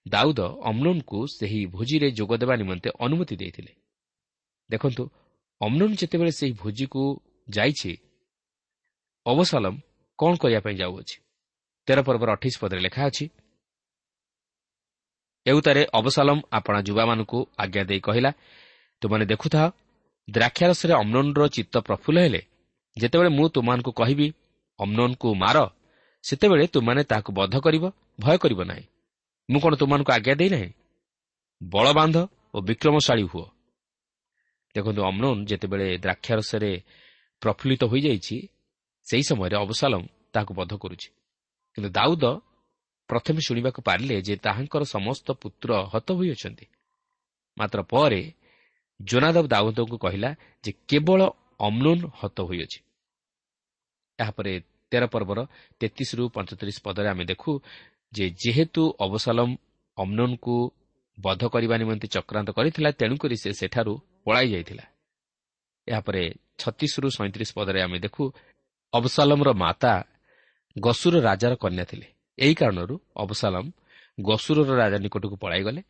ଦାଉଦ 0.05 0.39
ଅମ୍ନୋନ୍କୁ 0.69 1.19
ସେହି 1.37 1.61
ଭୋଜିରେ 1.65 2.07
ଯୋଗ 2.11 2.31
ଦେବା 2.41 2.55
ନିମନ୍ତେ 2.61 2.89
ଅନୁମତି 3.05 3.35
ଦେଇଥିଲେ। 3.35 3.71
ଦେଖନ୍ତୁ 4.69 5.03
ଅମ୍ନୋନ୍ 5.61 5.95
ଯେତେବେଳେ 5.99 6.31
ସେହି 6.31 6.53
ଭୋଜିକୁ 6.61 7.01
ଯାଇଛି 7.47 7.91
ଅବସାଲମ 9.25 9.73
କ'ଣ 10.19 10.33
କରିବା 10.41 10.61
ପାଇଁ 10.65 10.75
ଯାଉଅଛି? 10.81 11.15
ତେର 11.87 11.99
ପର୍ବର 12.07 12.29
ଅଠେଇଶ 12.37 12.55
ପଦରେ 12.61 12.81
ଲେଖା 12.85 13.01
ଅଛି 13.09 13.25
ଏଉତାରେ 15.45 15.81
ଅବସାଲମ 15.99 16.37
ଆପଣା 16.57 16.79
ଯୁବାମାନଙ୍କୁ 16.87 17.39
ଆଜ୍ଞା 17.57 17.83
ଦେଇ 17.89 18.01
କହିଲା 18.07 18.31
ତୁମାନେ 19.01 19.25
ଦେଖୁଥାଅ 19.25 19.67
ଦ୍ରାକ୍ଷାରସରେ 20.27 20.93
ଅମ୍ନୋନ୍ର 21.01 21.41
ଚିତ୍ତ 21.55 21.75
ପ୍ରଫୁଲ୍ଲ 21.87 22.17
ହେଲେ। 22.25 22.41
ଯେତେବେଳେ 22.97 23.29
ମୁଁ 23.37 23.45
ତୁମମାନଙ୍କୁ 23.55 23.91
କହିବି 23.91 24.27
ଅମ୍ନୋନ୍କୁ 24.79 25.29
ମାର 25.43 25.57
ସେତେବେଳେ 26.23 26.65
ତୁମାନେ 26.67 27.01
ତାହାକୁ 27.03 27.29
ବଧ 27.39 27.53
କରିବ 27.65 27.83
ଭୟ 28.19 28.37
କରିବ 28.43 28.59
ନାହିଁ। 28.71 28.85
ମୁଁ 29.49 29.59
କ'ଣ 29.63 29.73
ତୁମମାନଙ୍କୁ 29.81 30.11
ଆଜ୍ଞା 30.17 30.33
ଦେଇନାହିଁ 30.41 30.69
ବଳ 31.61 31.85
ବାନ୍ଧ 31.97 32.15
ଓ 32.53 32.57
ବିକ୍ରମଶାଳୀ 32.67 33.25
ହୁଅ। 33.31 33.45
ଦେଖନ୍ତୁ 34.75 35.01
ଅମ୍ନୋନ୍ 35.03 35.41
ଯେତେବେଳେ 35.45 35.87
ଦ୍ରାକ୍ଷାରସରେ 35.97 36.71
ପ୍ରଫୁଲ୍ଲିତ 37.41 37.83
ହୋଇଯାଇଛି 37.83 38.37
ସେହି 39.07 39.23
ସମୟରେ 39.29 39.55
ଅବସାଲମ 39.55 40.01
ତାହାକୁ 40.33 40.53
ବଧ 40.53 40.71
କରୁଛି। 40.77 41.09
କିନ୍ତୁ 41.75 41.89
ଦାଉଦ 41.89 42.25
ପ୍ରଥମେ 43.09 43.39
ଶୁଣିବାକୁ 43.47 43.79
ପାରିଲେ 43.81 44.15
ଯେ 44.21 44.35
ତାହାଙ୍କର 44.37 44.83
ସମସ୍ତ 44.95 45.27
ପୁତ୍ର 45.41 45.69
ହତ 45.93 46.07
ହୋଇଅଛନ୍ତି। 46.11 46.65
ମାତ୍ର 47.57 47.79
ପରେ 47.83 48.21
ଜୋନାଦବ 48.99 49.45
ଦାଉଦଙ୍କୁ 49.47 49.97
କହିଲା 49.97 50.29
ଯେ 50.63 50.71
କେବଳ 50.87 51.21
ଅମ୍ନୁନ୍ 51.59 52.03
ହତ 52.19 52.37
ହୋଇଅଛି। 52.41 52.79
ଏହାପରେ 54.19 54.53
ତେର 54.91 55.03
ପର୍ବର 55.07 55.39
ତେତିଶରୁ 55.79 56.23
ପଞ୍ଚତିରିଶ 56.29 56.77
ପଦରେ 56.83 57.07
ଆମେ 57.09 57.23
ଦେଖୁ 57.25 57.51
ଯେ 58.13 58.25
ଯେହେତୁ 58.41 58.83
ଅବସାଲମ 58.99 59.49
ଅମ୍ନୁନ୍କୁ 59.97 60.55
ବଧ 61.17 61.41
କରିବା 61.53 61.75
ନିମନ୍ତେ 61.77 62.07
ଚକ୍ରାନ୍ତ 62.07 62.49
କରିଥିଲା 62.51 62.89
ତେଣୁକରି 62.91 63.35
ସେ 63.43 63.49
ସେଠାରୁ 63.53 63.93
ପଳାଇ 64.25 64.47
ଯାଇଥିଲା। 64.53 64.85
ଏହାପରେ 65.87 66.21
ଛତିଶରୁ 66.57 67.07
ସଇଁତିରିଶ 67.17 67.51
ପଦରେ 67.57 67.79
ଆମେ 67.81 67.97
ଦେଖୁ 67.99 68.23
ଅବସାଲମର 68.93 69.49
ମାତା 69.63 69.93
ଗସୁର 70.75 71.15
ରାଜାର 71.19 71.53
କନ୍ୟା 71.55 71.85
ଥିଲେ। 71.91 72.07
ଏହି 72.37 72.53
କାରଣରୁ 72.55 72.95
ଅବସାଲମ 73.15 73.65
ଗସୁରର 74.21 74.69
ରାଜା 74.81 74.97
ନିକଟକୁ 75.05 75.35
ପଳାଇଗଲେ 75.43 75.81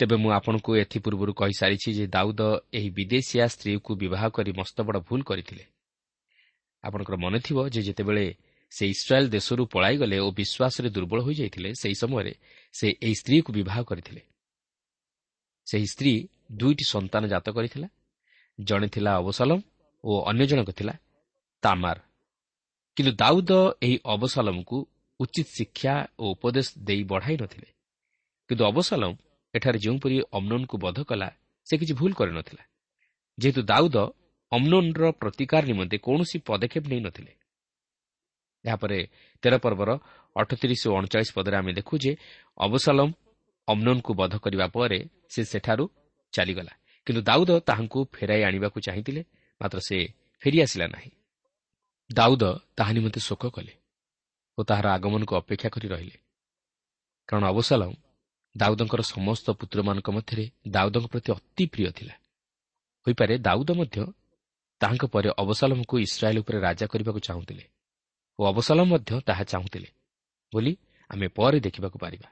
ତେବେ 0.00 0.16
ମୁଁ 0.22 0.30
ଆପଣଙ୍କୁ 0.38 0.70
ଏଥିପୂର୍ବରୁ 0.82 1.32
କହିସାରିଛି 1.40 1.90
ଯେ 1.98 2.04
ଦାଉଦ 2.06 2.40
ଏହି 2.72 2.88
ବିଦେଶିଆ 2.90 3.44
ସ୍ତ୍ରୀକୁ 3.54 3.90
ବିବାହ 4.02 4.22
କରି 4.36 4.50
ମସ୍ତ 4.60 4.76
ବଡ଼ 4.86 4.98
ଭୁଲ 5.08 5.20
କରିଥିଲେ। 5.30 5.64
ଆପଣଙ୍କର 6.84 7.16
ମନେ 7.24 7.38
ଥିବ 7.46 7.58
ଯେ 7.74 7.80
ଯେତେବେଳେ 7.88 8.26
ସେ 8.72 8.84
ଇସ୍ରାଏଲ୍ 8.94 9.28
ଦେଶରୁ 9.36 9.62
ପଳାଇଗଲେ 9.74 10.16
ଓ 10.26 10.28
ବିଶ୍ୱାସରେ 10.38 10.88
ଦୁର୍ବଳ 10.96 11.18
ହୋଇଯାଇଥିଲେ 11.26 11.70
ସେହି 11.80 11.96
ସମୟରେ 12.02 12.32
ସେ 12.74 12.86
ଏହି 13.02 13.14
ସ୍ତ୍ରୀକୁ 13.14 13.50
ବିବାହ 13.52 13.78
କରିଥିଲେ। 13.82 14.22
ସେହି 15.66 15.86
ସ୍ତ୍ରୀ 15.86 16.12
ଦୁଇଟି 16.52 16.84
ସନ୍ତାନ 16.84 17.22
ଜାତ 17.26 17.46
କରିଥିଲା। 17.50 17.88
ଜଣେ 18.58 18.88
ଥିଲା 18.88 19.10
ଅବସାଲମ 19.16 19.58
ଓ 20.04 20.12
ଅନ୍ୟ 20.30 20.44
ଜଣକ 20.46 20.68
ଥିଲା 20.70 20.94
ତାମାର। 21.62 21.98
କିନ୍ତୁ 22.96 23.12
ଦାଉଦ 23.12 23.50
ଏହି 23.82 23.96
ଅବସାଲମକୁ 24.04 24.76
ଉଚିତ 25.20 25.48
ଶିକ୍ଷା 25.56 25.94
ଓ 26.18 26.24
ଉପଦେଶ 26.34 26.68
ଦେଇ 26.78 27.02
ବଢ଼ାଇ 27.04 27.36
ନଥିଲେ। 27.42 27.68
କିନ୍ତୁ 28.50 28.64
ଅବସାଲମ 28.64 29.12
ଏଠାରେ 29.54 29.78
ଯେଉଁପରି 29.78 30.16
ଅମ୍ନୋନ୍କୁ 30.32 30.76
ବଧ 30.78 30.98
କଲା 31.04 31.28
ସେ 31.66 31.74
କିଛି 31.78 31.94
ଭୁଲ 31.94 32.12
କରିନଥିଲା 32.12 32.62
ଯେହେତୁ 33.38 33.60
ଦାଉଦ 33.62 33.96
ଅମ୍ନୋନ୍ର 34.52 35.02
ପ୍ରତିକାର 35.12 35.62
ନିମନ୍ତେ 35.66 35.96
କୌଣସି 35.98 36.36
ପଦକ୍ଷେପ 36.48 36.84
ନେଇନଥିଲେ 36.88 37.32
ଏହାପରେ 38.64 38.98
ତେର 39.42 39.54
ପର୍ବର 39.58 39.90
ଅଠତିରିଶ 40.40 40.82
ଓ 40.90 40.94
ଅଣଚାଳିଶ 40.98 41.30
ପଦରେ 41.36 41.56
ଆମେ 41.60 41.72
ଦେଖୁ 41.78 41.94
ଯେ 42.04 42.12
ଅବସାଲମ 42.58 43.08
ଅମ୍ନୋନ୍କୁ 43.68 44.12
ବଧ 44.20 44.34
କରିବା 44.44 44.66
ପରେ 44.74 44.98
ସେ 45.32 45.40
ସେଠାରୁ 45.52 45.84
ଚାଲିଗଲା। 46.32 46.72
କିନ୍ତୁ 47.06 47.20
ଦାଉଦ 47.22 47.50
ତାହାଙ୍କୁ 47.68 47.98
ଫେରାଇ 48.14 48.42
ଆଣିବାକୁ 48.48 48.78
ଚାହିଁଥିଲେ 48.86 49.22
ମାତ୍ର 49.60 49.78
ସେ 49.88 49.96
ଫେରିଆସିଲା 50.42 50.86
ନାହିଁ। 50.94 51.10
ଦାଉଦ 52.10 52.42
ତାହା 52.76 52.90
ନିମନ୍ତେ 52.92 53.20
ଶୋକ 53.20 53.42
କଲେ 53.56 53.74
ଓ 54.58 54.60
ତାହାର 54.68 54.86
ଆଗମନକୁ 54.96 55.32
ଅପେକ୍ଷା 55.40 55.68
କରି 55.74 55.86
ରହିଲେ। 55.88 56.16
କାରଣ 57.28 57.44
ଅବସାଲମ 57.52 57.92
ଦାଉଦଙ୍କର 58.54 59.02
ସମସ୍ତ 59.14 59.46
ପୁତ୍ରମାନଙ୍କ 59.60 60.08
ମଧ୍ୟରେ 60.16 60.44
ଦାଉଦଙ୍କ 60.68 61.06
ପ୍ରତି 61.12 61.28
ଅତି 61.36 61.64
ପ୍ରିୟ 61.72 61.90
ଥିଲା। 61.98 62.14
ହୋଇପାରେ 63.06 63.34
ଦାଉଦ 63.38 63.70
ମଧ୍ୟ 63.80 63.96
ତାହାଙ୍କ 64.80 65.04
ପରେ 65.14 65.28
ଅବସାଲମକୁ 65.42 65.94
ଇସ୍ରାଏଲ୍ 66.06 66.40
ଉପରେ 66.42 66.58
ରାଜା 66.66 66.86
କରିବାକୁ 66.92 67.20
ଚାହୁଁଥିଲେ 67.28 67.64
ଓ 68.38 68.42
ଅବସାଲମ 68.52 68.86
ମଧ୍ୟ 68.92 69.10
ତାହା 69.28 69.44
ଚାହୁଁଥିଲେ। 69.52 69.88
ବୋଲି 70.52 70.72
ଆମେ 71.10 71.26
ପରେ 71.28 71.58
ଦେଖିବାକୁ 71.60 71.98
ପାରିବା। 71.98 72.28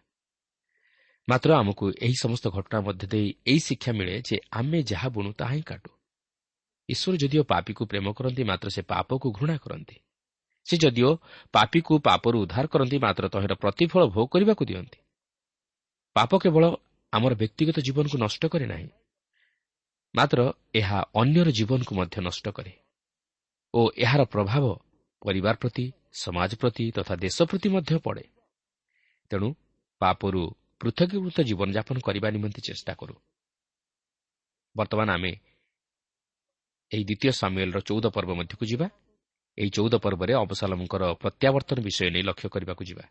ମାତ୍ର 1.29 1.51
ଆମକୁ 1.53 1.85
ଏହି 2.03 2.17
ସମସ୍ତ 2.23 2.47
ଘଟଣା 2.49 2.79
ମଧ୍ୟ 2.81 3.07
ଦେଇ 3.07 3.29
ଏହି 3.47 3.61
ଶିକ୍ଷା 3.61 3.93
ମିଳେ 3.93 4.15
ଯେ 4.21 4.37
ଆମେ 4.51 4.79
ଯାହା 4.83 5.09
ବୁଣୁ 5.09 5.31
ତାହା 5.33 5.53
ହିଁ 5.53 5.63
କାଟୁ। 5.63 5.91
ଈଶ୍ୱର 6.89 7.17
ଯଦିଓ 7.17 7.43
ପାପିକୁ 7.43 7.83
ପ୍ରେମ 7.87 8.07
କରନ୍ତି 8.13 8.43
ମାତ୍ର 8.45 8.69
ସେ 8.71 8.83
ପାପକୁ 8.83 9.27
ଘୃଣା 9.31 9.57
କରନ୍ତି। 9.57 9.97
ସେ 10.67 10.75
ଯଦିଓ 10.77 11.11
ପାପିକୁ 11.53 11.95
ପାପରୁ 11.99 12.37
ଉଦ୍ଧାର 12.43 12.67
କରନ୍ତି 12.67 12.97
ମାତ୍ର 12.99 13.25
ତହିଁର 13.29 13.55
ପ୍ରତିଫଳ 13.55 14.03
ଭୋଗ 14.07 14.27
କରିବାକୁ 14.33 14.65
ଦିଅନ୍ତି। 14.65 14.99
ପାପ 16.17 16.31
କେବଳ 16.39 16.65
ଆମର 17.13 17.33
ବ୍ୟକ୍ତିଗତ 17.35 17.79
ଜୀବନକୁ 17.81 18.17
ନଷ୍ଟ 18.19 18.43
କରେ 18.47 18.67
ନାହିଁ 18.67 18.89
ମାତ୍ର 20.15 20.39
ଏହା 20.75 20.99
ଅନ୍ୟର 21.15 21.49
ଜୀବନକୁ 21.51 21.93
ମଧ୍ୟ 21.95 22.17
ନଷ୍ଟ 22.21 22.47
କରେ 22.49 22.73
ଓ 23.75 23.81
ଏହାର 23.99 24.23
ପ୍ରଭାବ 24.25 24.65
ପରିବାର 25.23 25.55
ପ୍ରତି 25.55 25.85
ସମାଜ 26.23 26.51
ପ୍ରତି 26.61 26.85
ତଥା 26.91 27.15
ଦେଶ 27.17 27.39
ପ୍ରତି 27.43 27.69
ମଧ୍ୟ 27.69 27.99
ପଡ଼େ। 27.99 28.25
ତେଣୁ 29.31 29.49
ପାପରୁ 30.01 30.43
ପୃଥକୀକୃତ 30.81 31.39
ଜୀବନଯାପନ 31.41 31.97
କରିବା 31.99 32.29
ନିମନ୍ତେ 32.31 32.61
ଚେଷ୍ଟା 32.69 32.93
କରୁ। 33.01 33.15
ବର୍ତ୍ତମାନ 34.77 35.09
ଆମେ 35.11 35.33
ଏହି 36.93 37.05
ଦ୍ୱିତୀୟ 37.05 37.33
ସାମୁଏଲ୍ର 37.33 37.79
ଚଉଦ 37.81 38.07
ପର୍ବ 38.07 38.31
ମଧ୍ୟକୁ 38.35 38.65
ଯିବା। 38.67 38.87
ଏହି 39.59 39.71
ଚଉଦ 39.71 39.95
ପର୍ବରେ 40.05 40.33
ଅବସାଲମଙ୍କର 40.45 41.03
ପ୍ରତ୍ୟାବର୍ତ୍ତନ 41.23 41.79
ବିଷୟ 41.81 42.11
ନେଇ 42.11 42.23
ଲକ୍ଷ୍ୟ 42.23 42.49
କରିବାକୁ 42.49 42.83
ଯିବା। 42.85 43.05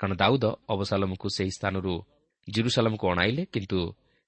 କାରଣ 0.00 0.12
ଦାଉଦ 0.16 0.44
ଅବସାଲମକୁ 0.68 1.26
ସେହି 1.36 1.52
ସ୍ଥାନରୁ 1.58 1.92
ଜିରୁସାଲାମକୁ 2.48 3.04
ଅଣାଇଲେ 3.12 3.42
କିନ୍ତୁ 3.54 3.78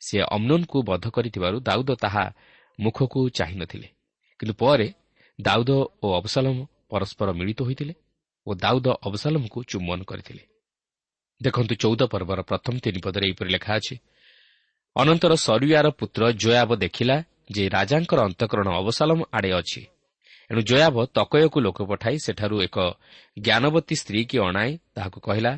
ସେ 0.02 0.16
ଅମ୍ନୋନ୍କୁ 0.36 0.78
ବଧ 0.82 1.04
କରିଥିବାରୁ 1.10 1.56
ଦାଉଦ 1.60 1.90
ତାହା 1.94 2.24
ମୁଖକୁ 2.80 3.20
ଚାହିଁନଥିଲେ। 3.28 3.88
କିନ୍ତୁ 4.40 4.54
ପରେ 4.54 4.88
ଦାଉଦ 5.40 5.70
ଓ 6.04 6.06
ଅବସାଲମ 6.20 6.56
ପରସ୍ପର 6.90 7.28
ମିଳିତ 7.32 7.60
ହୋଇଥିଲେ। 7.62 7.94
ଓ 8.46 8.50
ଦାଉଦ 8.54 8.86
ଅବସାଲମକୁ 9.06 9.58
ଚୁମ୍ବନ 9.70 10.00
କରିଥିଲେ। 10.10 10.42
ଦେଖନ୍ତୁ 11.40 11.74
ଚଉଦ 11.82 12.02
ପର୍ବର 12.12 12.40
ପ୍ରଥମ 12.50 12.74
ତିନି 12.84 13.00
ପଦରେ 13.04 13.24
ଏହିପରି 13.28 13.50
ଲେଖା 13.54 13.72
ଅଛି 13.78 13.94
ଅନନ୍ତର 14.96 15.32
ସରୁୟାର 15.46 15.86
ପୁତ୍ର 15.98 16.22
ଜୟାବ 16.42 16.70
ଦେଖିଲା 16.84 17.16
ଯେ 17.50 17.64
ରାଜାଙ୍କର 17.68 18.18
ଅନ୍ତଃକରଣ 18.28 18.68
ଅବସାଲମ 18.80 19.18
ଆଡ଼େ 19.36 19.50
ଅଛି। 19.60 19.82
ଏଣୁ 20.50 20.60
ଜୟାବ 20.70 20.96
ତକୟକୁ 21.16 21.58
ଲୋକ 21.66 21.78
ପଠାଇ 21.90 22.16
ସେଠାରୁ 22.26 22.56
ଏକ 22.66 22.76
ଜ୍ଞାନବତୀ 23.36 23.94
ସ୍ତ୍ରୀ 24.00 24.20
କି 24.30 24.36
ଅଣାଇ 24.46 24.70
ତାହାକୁ 24.94 25.18
କହିଲା 25.26 25.52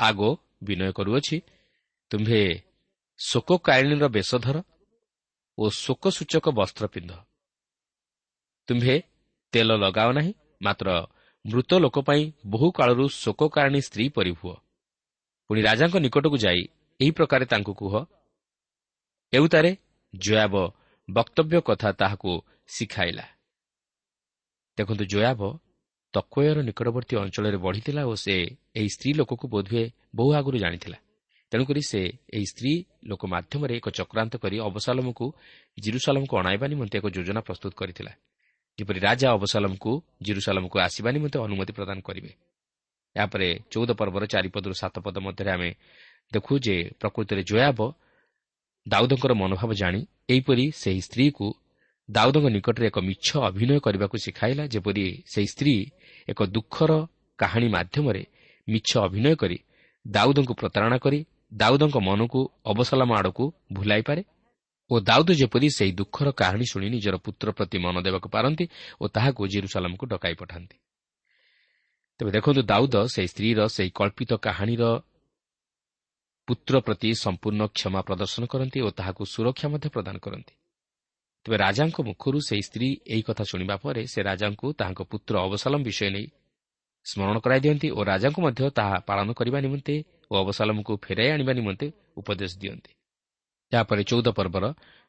ଆଗୋ 0.00 0.30
ବିନୟ 0.66 0.90
କରୁଅଛି 0.98 1.36
ତୁମ୍ଭେ 2.10 2.42
ଶୋକକାଳିନୀର 3.18 4.04
ବେଶଧର 4.16 4.56
ଓ 5.58 5.64
ଶୋକସୂଚକ 5.82 6.46
ବସ୍ତ୍ର 6.58 6.84
ପିନ୍ଧ। 6.94 7.12
ତୁମ୍ଭେ 8.68 8.96
ତେଲ 9.52 9.70
ଲଗାଅ 9.82 10.10
ନାହିଁ 10.18 10.32
ମାତ୍ର 10.64 10.88
ମୃତ 11.48 11.70
ଲୋକ 11.74 11.96
ପାଇଁ 12.00 12.22
ବହୁ 12.46 12.68
କାଳରୁ 12.70 13.04
ଶୋକକାରିଣୀ 13.14 13.80
ସ୍ତ୍ରୀ 13.80 14.06
ପରି 14.08 14.32
ହୁଅ 14.40 14.54
ପୁଣି 15.50 15.60
ରାଜାଙ୍କ 15.62 15.96
ନିକଟକୁ 15.96 16.36
ଯାଇ 16.36 16.62
ଏହି 17.00 17.10
ପ୍ରକାରେ 17.10 17.44
ତାଙ୍କୁ 17.44 17.72
କୁହ। 17.74 17.94
ଏଉତାରେ 19.32 19.70
ଜୟାବ 20.14 20.54
ବକ୍ତବ୍ୟ 21.08 21.58
କଥା 21.60 21.88
ତାହାକୁ 21.92 22.30
ଶିଖାଇଲା। 22.68 23.24
ଦେଖନ୍ତୁ 24.78 25.04
ଜୟାବ 25.04 25.40
ତକ୍ୱୟର 26.14 26.58
ନିକଟବର୍ତ୍ତୀ 26.62 27.14
ଅଞ୍ଚଳରେ 27.16 27.58
ବଢ଼ିଥିଲା 27.58 28.02
ଓ 28.10 28.14
ସେ 28.14 28.34
ଏହି 28.78 28.88
ସ୍ତ୍ରୀ 28.88 29.10
ଲୋକକୁ 29.12 29.44
ବୋଧହୁଏ 29.48 29.84
ବହୁ 30.14 30.30
ଆଗରୁ 30.34 30.56
ଜାଣିଥିଲା। 30.58 30.98
ତେଣୁକରି 31.52 31.82
ସେ 31.90 32.00
ଏହି 32.36 32.46
ସ୍ତ୍ରୀ 32.52 32.72
ଲୋକ 33.10 33.22
ମାଧ୍ୟମରେ 33.26 33.74
ଏକ 33.76 33.86
ଚକ୍ରାନ୍ତ 33.98 34.34
କରି 34.36 34.56
ଅବସାଲମକୁ 34.68 35.26
ଜିରୁସାଲମକୁ 35.78 36.34
ଅଣାଇବା 36.40 36.66
ନିମନ୍ତେ 36.66 36.96
ଏକ 36.98 37.06
ଯୋଜନା 37.16 37.40
ପ୍ରସ୍ତୁତ 37.40 37.72
କରିଥିଲା। 37.74 38.12
ଯେପରି 38.78 38.98
ରାଜା 39.00 39.28
ଅବସାଲମକୁ 39.36 39.90
ଜିରୁସାଲମକୁ 40.22 40.76
ଆସିବା 40.78 41.08
ନିମନ୍ତେ 41.14 41.38
ଅନୁମତି 41.46 41.72
ପ୍ରଦାନ 41.78 41.98
କରିବେ। 42.00 42.30
ଏହାପରେ 43.16 43.48
ଚଉଦ 43.72 43.90
ପର୍ବର 44.00 44.22
ଚାରିପଦରୁ 44.32 44.74
ସାତ 44.80 44.94
ପଦ 45.04 45.16
ମଧ୍ୟରେ 45.26 45.50
ଆମେ 45.56 45.70
ଦେଖୁ 46.32 46.52
ଯେ 46.66 46.76
ପ୍ରକୃତରେ 47.00 47.42
ଜୟାବ 47.50 47.78
ଦାଉଦଙ୍କର 48.86 49.32
ମନୋଭାବ 49.40 49.70
ଜାଣି 49.80 50.00
ଏହିପରି 50.28 50.64
ସେହି 50.80 51.00
ସ୍ତ୍ରୀକୁ 51.00 51.46
ଦାଉଦଙ୍କ 52.08 52.46
ନିକଟରେ 52.56 52.86
ଏକ 52.90 52.98
ମିଛ 53.00 53.26
ଅଭିନୟ 53.48 53.74
କରିବାକୁ 53.84 54.16
ଶିଖାଇଲା 54.24 54.64
ଯେପରି 54.66 55.04
ସେହି 55.32 55.48
ସ୍ତ୍ରୀ 55.52 55.74
ଏକ 56.28 56.40
ଦୁଃଖର 56.54 56.92
କାହାଣୀ 57.38 57.68
ମାଧ୍ୟମରେ 57.76 58.22
ମିଛ 58.68 58.90
ଅଭିନୟ 59.06 59.30
କରି 59.34 59.58
ଦାଉଦଙ୍କୁ 60.04 60.54
ପ୍ରତାରଣା 60.60 60.98
କରି 60.98 61.18
ଦାଉଦଙ୍କ 61.52 61.96
ମନକୁ 61.98 62.40
ଅବସଲାମ 62.64 63.10
ଆଡ଼କୁ 63.18 63.44
ଭୁଲାଇପାରେ 63.72 64.22
ଓ 64.90 64.94
ଦାଉଦ 65.00 65.30
ଯେପରି 65.40 65.68
ସେହି 65.68 65.92
ଦୁଃଖର 65.92 66.28
କାହାଣୀ 66.32 66.66
ଶୁଣି 66.72 66.86
ନିଜର 66.88 67.16
ପୁତ୍ର 67.16 67.48
ପ୍ରତି 67.52 67.78
ମନ 67.84 67.96
ଦେବାକୁ 68.06 68.28
ପାରନ୍ତି 68.28 68.64
ଓ 69.00 69.04
ତାହାକୁ 69.08 69.40
ଜିରୁସାଲାମକୁ 69.52 70.04
ଡକାଇ 70.06 70.34
ପଠାନ୍ତି। 70.34 70.76
ତେବେ 72.18 72.30
ଦେଖନ୍ତୁ 72.30 72.62
ଦାଉଦ 72.62 72.94
ସେହି 73.14 73.28
ସ୍ତ୍ରୀର 73.28 73.58
ସେହି 73.68 73.90
କଳ୍ପିତ 73.90 74.30
କାହାଣୀର 74.46 74.82
ପୁତ୍ର 76.48 76.74
ପ୍ରତି 76.80 77.08
ସମ୍ପୂର୍ଣ୍ଣ 77.24 77.62
କ୍ଷମା 77.76 78.00
ପ୍ରଦର୍ଶନ 78.00 78.42
କରନ୍ତି 78.46 78.78
ଓ 78.80 78.88
ତାହାକୁ 78.90 79.22
ସୁରକ୍ଷା 79.34 79.66
ମଧ୍ୟ 79.68 79.88
ପ୍ରଦାନ 79.94 80.16
କରନ୍ତି। 80.18 80.54
ତେବେ 81.44 81.56
ରାଜାଙ୍କ 81.56 81.96
ମୁଖରୁ 82.08 82.38
ସେହି 82.48 82.62
ସ୍ତ୍ରୀ 82.68 82.88
ଏହି 83.12 83.22
କଥା 83.22 83.44
ଶୁଣିବା 83.50 83.76
ପରେ 83.84 84.02
ସେ 84.12 84.20
ରାଜାଙ୍କୁ 84.22 84.66
ତାହାଙ୍କ 84.78 85.00
ପୁତ୍ର 85.10 85.34
ଅବସାଲମ 85.46 85.80
ବିଷୟ 85.84 86.10
ନେଇ 86.14 86.26
ସ୍ମରଣ 87.06 87.36
କରାଇ 87.44 87.60
ଦିଅନ୍ତି 87.64 87.88
ଓ 87.98 88.00
ରାଜାଙ୍କୁ 88.04 88.40
ମଧ୍ୟ 88.42 88.70
ତାହା 88.78 88.96
ପାଳନ 89.08 89.28
କରିବା 89.32 89.58
ନିମନ୍ତେ 89.60 89.94
ଓ 90.30 90.34
ଅବସାଲମକୁ 90.42 90.92
ଫେରାଇ 91.04 91.28
ଆଣିବା 91.34 91.52
ନିମନ୍ତେ 91.52 91.86
ଉପଦେଶ 92.20 92.52
ଦିଅନ୍ତି। 92.62 92.97
ଏହାପରେ 93.72 94.02
ଚଉଦ 94.10 94.28
ପର୍ବର 94.38 94.64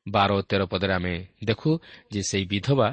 ବାର 0.06 0.30
ଓ 0.38 0.42
ତେର 0.50 0.62
ପଦରେ 0.72 0.94
ଆମେ 1.00 1.14
ଦେଖୁ 1.50 1.70
ଯେ 2.14 2.22
ସେହି 2.30 2.46
ବିଧବା 2.54 2.88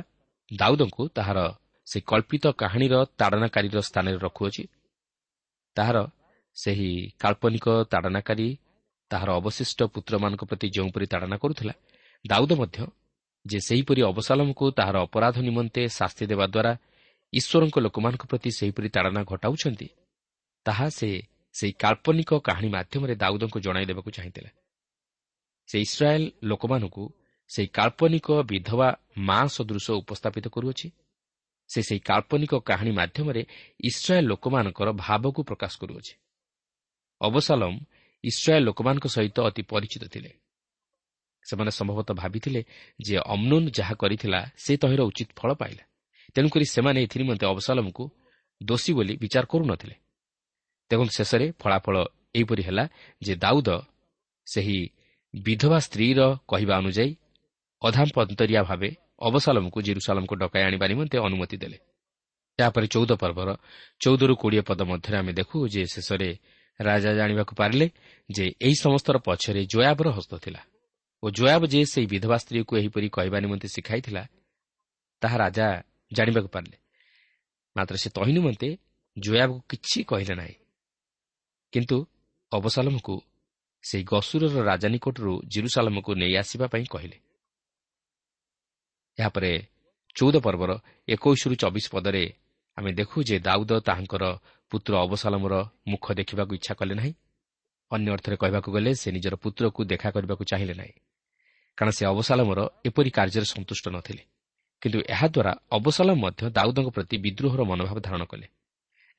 ଦାଉଦଙ୍କୁ 0.50 1.02
ତାହାର 1.16 1.38
ସେହି 1.87 2.04
କଳ୍ପିତ 2.11 2.44
କାହାଣୀର 2.61 2.94
ତାଡ଼ନାକାରୀର 3.20 3.78
ସ୍ଥାନରେ 3.88 4.18
ରଖୁଅଛି। 4.26 4.62
ତାହାର 5.76 5.96
ସେହି 6.56 6.90
କାଳ୍ପନିକ 7.23 7.66
ତାଡ଼ନାକାରୀ 7.92 8.49
ତାହାର 9.11 9.30
ଅବଶିଷ୍ଟ 9.40 9.78
ପୁତ୍ରମାନଙ୍କ 9.94 10.42
ପ୍ରତି 10.50 10.66
ଯେଉଁପରି 10.76 11.06
ତାଡ଼ନା 11.12 11.37
କରୁଥିଲା 11.42 11.75
ଦାଉଦ 12.25 12.52
ମଧ୍ୟ 12.61 12.78
ଯେ 13.44 13.58
ସେହିପରି 13.68 14.00
ଅବସାଲମକୁ 14.11 14.64
ତାହାର 14.78 14.96
ଅପରାଧ 15.06 15.37
ନିମନ୍ତେ 15.49 15.82
ଶାସ୍ତି 15.99 16.25
ଦେବା 16.30 16.46
ଦ୍ୱାରା 16.54 16.73
ଈଶ୍ୱରଙ୍କ 17.32 17.76
ଲୋକମାନଙ୍କ 17.87 18.25
ପ୍ରତି 18.30 18.50
ସେହିପରି 18.58 18.88
ତାଡ଼ନା 18.94 19.20
ଘଟାଉଛନ୍ତି 19.30 19.88
ତାହା 20.67 20.86
ସେ 20.99 21.08
ସେହି 21.54 21.73
କାଳ୍ପନିକ 21.82 22.30
କାହାଣୀ 22.49 22.69
ମାଧ୍ୟମରେ 22.76 23.14
ଦାଉଦଙ୍କୁ 23.23 23.58
ଜଣାଇ 23.67 23.86
ଦେବାକୁ 23.90 24.10
ଚାହିଁଥିଲା। 24.17 24.50
ସେ 25.68 25.76
ଇସ୍ରାଏଲ୍ 25.80 26.26
ଲୋକମାନଙ୍କୁ 26.42 27.04
ସେହି 27.50 27.68
କାଳ୍ପନିକ 27.68 28.28
ବିଧବା 28.42 28.88
ମା 29.18 29.38
ସଦୃଶ 29.46 29.86
ଉପସ୍ଥାପିତ 29.90 30.46
କରୁଅଛି। 30.48 30.88
ସେ 31.68 31.80
ସେହି 31.82 32.00
କାଳ୍ପନିକ 32.00 32.52
କାହାଣୀ 32.60 32.92
ମାଧ୍ୟମରେ 32.92 33.42
ଇସ୍ରାଏଲ୍ 33.80 34.26
ଲୋକମାନଙ୍କର 34.26 34.88
ଭାବକୁ 35.04 35.40
ପ୍ରକାଶ 35.42 35.72
କରୁଅଛି। 35.78 36.14
ଅବସାଲମ୍ 37.20 37.78
ଇସ୍ରାଏଲ୍ 38.24 38.64
ଲୋକମାନଙ୍କ 38.64 39.06
ସହିତ 39.06 39.38
ଅତି 39.40 39.62
ପରିଚିତ 39.62 40.04
ଥିଲେ। 40.04 40.30
ସେମାନେ 41.46 41.70
ସମ୍ଭବତଃ 41.70 42.14
ଭାବିଥିଲେ 42.14 42.60
ଯେ 43.00 43.16
ଅମ୍ନୁନ୍ 43.24 43.66
ଯାହା 43.70 43.94
କରିଥିଲା 43.94 44.40
ସେ 44.56 44.72
ତହିଁର 44.76 45.02
ଉଚିତ 45.02 45.30
ଫଳ 45.36 45.50
ପାଇଲା। 45.54 45.84
ତେଣୁକରି 46.34 46.64
ସେମାନେ 46.64 46.98
ଏଥି 47.02 47.16
ନିମନ୍ତେ 47.22 47.44
ଅବସାଲମକୁ 47.46 48.04
ଦୋଷୀ 48.62 48.92
ବୋଲି 48.92 49.14
ବିଚାର 49.16 49.44
କରୁନଥିଲେ। 49.46 49.96
ଦେଖନ୍ତୁ 50.90 51.12
ଶେଷରେ 51.18 51.46
ଫଳାଫଳ 51.60 51.96
ଏହିପରି 52.34 52.62
ହେଲା 52.62 52.84
ଯେ 53.22 53.34
ଦାଉଦ 53.36 53.68
ସେହି 54.46 54.78
ବିଧବା 55.36 55.78
ସ୍ତ୍ରୀର 55.78 56.20
କହିବା 56.49 56.75
ଅନୁଯାୟୀ 56.76 57.16
ଅଧାପନ୍ତରିଆ 57.82 58.62
ଭାବେ 58.62 58.90
ଅବସାଲମକୁ 59.20 59.78
ଜିରୁସାଲମକୁ 59.82 60.34
ଡକାଇ 60.36 60.62
ଆଣିବା 60.62 60.86
ନିମନ୍ତେ 60.86 61.16
ଅନୁମତି 61.18 61.56
ଦେଲେ। 61.56 61.78
ଏହାପରେ 62.58 62.86
ଚଉଦ 62.86 63.12
ପର୍ବର 63.12 63.49
ଚଉଦରୁ 64.00 64.34
କୋଡ଼ିଏ 64.36 64.62
ପଦ 64.68 64.80
ମଧ୍ୟରେ 64.82 65.16
ଆମେ 65.18 65.32
ଦେଖୁ 65.32 65.56
ଯେ 65.68 65.82
ଶେଷରେ 65.86 66.30
ରାଜା 66.80 67.10
ଜାଣିବାକୁ 67.12 67.52
ପାରିଲେ 67.54 67.86
ଯେ 68.30 68.44
ଏହି 68.60 68.76
ସମସ୍ତର 68.80 69.16
ପଛରେ 69.18 69.62
ଜୟାବର 69.66 70.08
ହସ୍ତ 70.10 70.32
ଥିଲା 70.36 70.62
ଓ 71.22 71.30
ଜୟାବ 71.30 71.62
ଯେ 71.66 71.80
ସେହି 71.84 72.06
ବିଧବା 72.06 72.36
ସ୍ତ୍ରୀକୁ 72.36 72.72
ଏହିପରି 72.76 73.08
କହିବା 73.08 73.38
ନିମନ୍ତେ 73.40 73.68
ଶିଖାଇଥିଲା 73.68 74.22
ତାହା 75.22 75.36
ରାଜା 75.36 75.66
ଜାଣିବାକୁ 76.12 76.49
ପାରିଲେ। 76.49 76.76
ମାତ୍ର 77.76 77.94
ସେ 77.96 78.08
ତହି 78.10 78.32
ନିମନ୍ତେ 78.32 78.68
ଜୟାବକୁ 79.16 79.60
କିଛି 79.70 79.99
କହିଲେ 80.04 80.34
ନାହିଁ। 80.34 80.56
କିନ୍ତୁ 81.72 81.96
ଅବସାଲମକୁ 82.52 83.14
ସେହି 83.86 84.04
ଗସୁରର 84.10 84.56
ରାଜା 84.70 84.88
ନିକଟରୁ 84.94 85.32
ଜିରୁସାଲମକୁ 85.52 86.10
ନେଇ 86.20 86.34
ଆସିବା 86.42 86.66
ପାଇଁ 86.72 86.84
କହିଲେ। 86.94 87.16
ଏହାପରେ 89.18 89.50
ଚଉଦ 90.16 90.36
ପର୍ବର 90.46 90.70
ଏକୋଇଶରୁ 91.08 91.54
ଚବିଶ 91.62 91.86
ପଦରେ 91.94 92.25
ଆମେ 92.78 92.90
ଦେଖୁ 92.99 93.18
ଯେ 93.28 93.36
ଦାଉଦ 93.38 93.72
ତାହାଙ୍କର 93.88 94.25
ପୁତ୍ର 94.72 94.92
ଅବସାଲମର 95.06 95.54
ମୁଖ 95.86 96.04
ଦେଖିବାକୁ 96.18 96.52
ଇଚ୍ଛା 96.58 96.75
କଲେ 96.78 96.94
ନାହିଁ। 97.00 97.12
ଅନ୍ୟ 97.90 98.08
ଅର୍ଥରେ 98.12 98.36
କହିବାକୁ 98.42 98.68
ଗଲେ 98.76 98.90
ସେ 99.00 99.08
ନିଜର 99.16 99.34
ପୁତ୍ରକୁ 99.42 99.80
ଦେଖା 99.92 100.08
କରିବାକୁ 100.10 100.44
ଚାହିଁଲେ 100.50 100.75
ନାହିଁ 100.80 100.94
କାରଣ 101.78 101.90
ସେ 101.99 102.04
ଅବସାଲମର 102.12 102.60
ଏପରି 102.88 103.10
କାର୍ଯ୍ୟରେ 103.16 103.46
ସନ୍ତୁଷ୍ଟ 103.54 103.84
ନଥିଲେ। 103.96 104.22
କିନ୍ତୁ 104.82 104.99
ଏହାଦ୍ୱାରା 105.14 105.52
ଅବସାଲମ 105.78 106.16
ମଧ୍ୟ 106.25 106.42
ଦାଉଦଙ୍କ 106.56 106.88
ପ୍ରତି 106.96 107.16
ବିଦ୍ରୋହର 107.25 107.60
ମନୋଭାବ 107.70 107.99
ଧାରଣ 108.06 108.22
କଲେ 108.30 108.46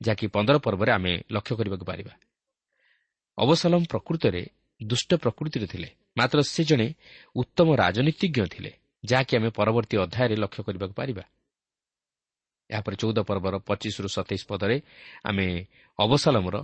ଯାହାକି 0.00 0.26
ପନ୍ଦର 0.34 0.56
ପର୍ବରେ 0.66 0.90
ଆମେ 0.92 1.12
ଲକ୍ଷ୍ୟ 1.34 1.54
କରିବାକୁ 1.58 1.84
ପାରିବା। 1.90 2.12
ଅବସାଲମ 3.38 3.80
ପ୍ରକୃତରେ 3.92 4.42
ଦୁଷ୍ଟ 4.80 5.10
ପ୍ରକୃତିରେ 5.14 5.66
ଥିଲେ। 5.66 5.88
ମାତ୍ର 6.18 6.38
ସେ 6.42 6.64
ଜଣେ 6.64 6.94
ଉତ୍ତମ 7.36 7.68
ରାଜନୀତିଜ୍ଞ 7.76 8.46
ଥିଲେ 8.46 8.70
ଯାହାକି 9.04 9.32
ଆମେ 9.36 9.50
ପରବର୍ତ୍ତୀ 9.50 9.96
ଅଧ୍ୟାୟରେ 9.96 10.36
ଲକ୍ଷ୍ୟ 10.36 10.62
କରିବାକୁ 10.62 10.94
ପାରିବା। 10.94 11.24
ଏହାପରେ 12.70 12.96
ଚଉଦ 12.96 13.18
ପର୍ବର 13.18 13.54
ପଚିଶରୁ 13.58 14.08
ସତେଇଶ 14.08 14.42
ପଦରେ 14.48 14.76
ଆମେ 15.24 15.46
ଅବସାଲମର 15.98 16.56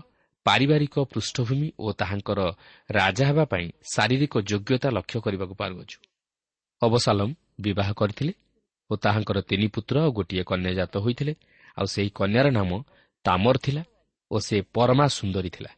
ପାରିବାରିକ 0.46 0.94
ପୃଷ୍ଠଭୂମି 1.12 1.68
ଓ 1.78 1.92
ତାହାଙ୍କର 1.92 2.40
ରାଜା 2.90 3.24
ହେବା 3.26 3.44
ପାଇଁ 3.44 3.66
ଶାରୀରିକ 3.94 4.34
ଯୋଗ୍ୟତା 4.40 4.88
ଲକ୍ଷ୍ୟ 4.90 5.18
କରିବାକୁ 5.20 5.54
ପାରୁଅଛୁ। 5.54 5.98
ଅବସାଲମ 6.82 7.28
ବିବାହ 7.60 7.88
କରିଥିଲେ 7.92 8.32
ଓ 8.90 8.92
ତାହାଙ୍କର 8.96 9.38
ତିନି 9.40 9.66
ପୁତ୍ର 9.68 9.96
ଓ 10.06 10.10
ଗୋଟିଏ 10.12 10.42
କନ୍ୟା 10.44 10.72
ଜାତ 10.74 10.94
ହୋଇଥିଲେ। 10.96 11.34
ଆଉ 11.76 11.86
ସେହି 11.86 12.10
କନ୍ୟାର 12.10 12.46
ନାମ 12.50 12.70
ତାମର 13.24 13.56
ଥିଲା 13.58 13.82
ଓ 14.30 14.36
ସେ 14.40 14.56
ପରମା 14.74 15.06
ସୁନ୍ଦରୀ 15.08 15.50
ଥିଲା। 15.50 15.70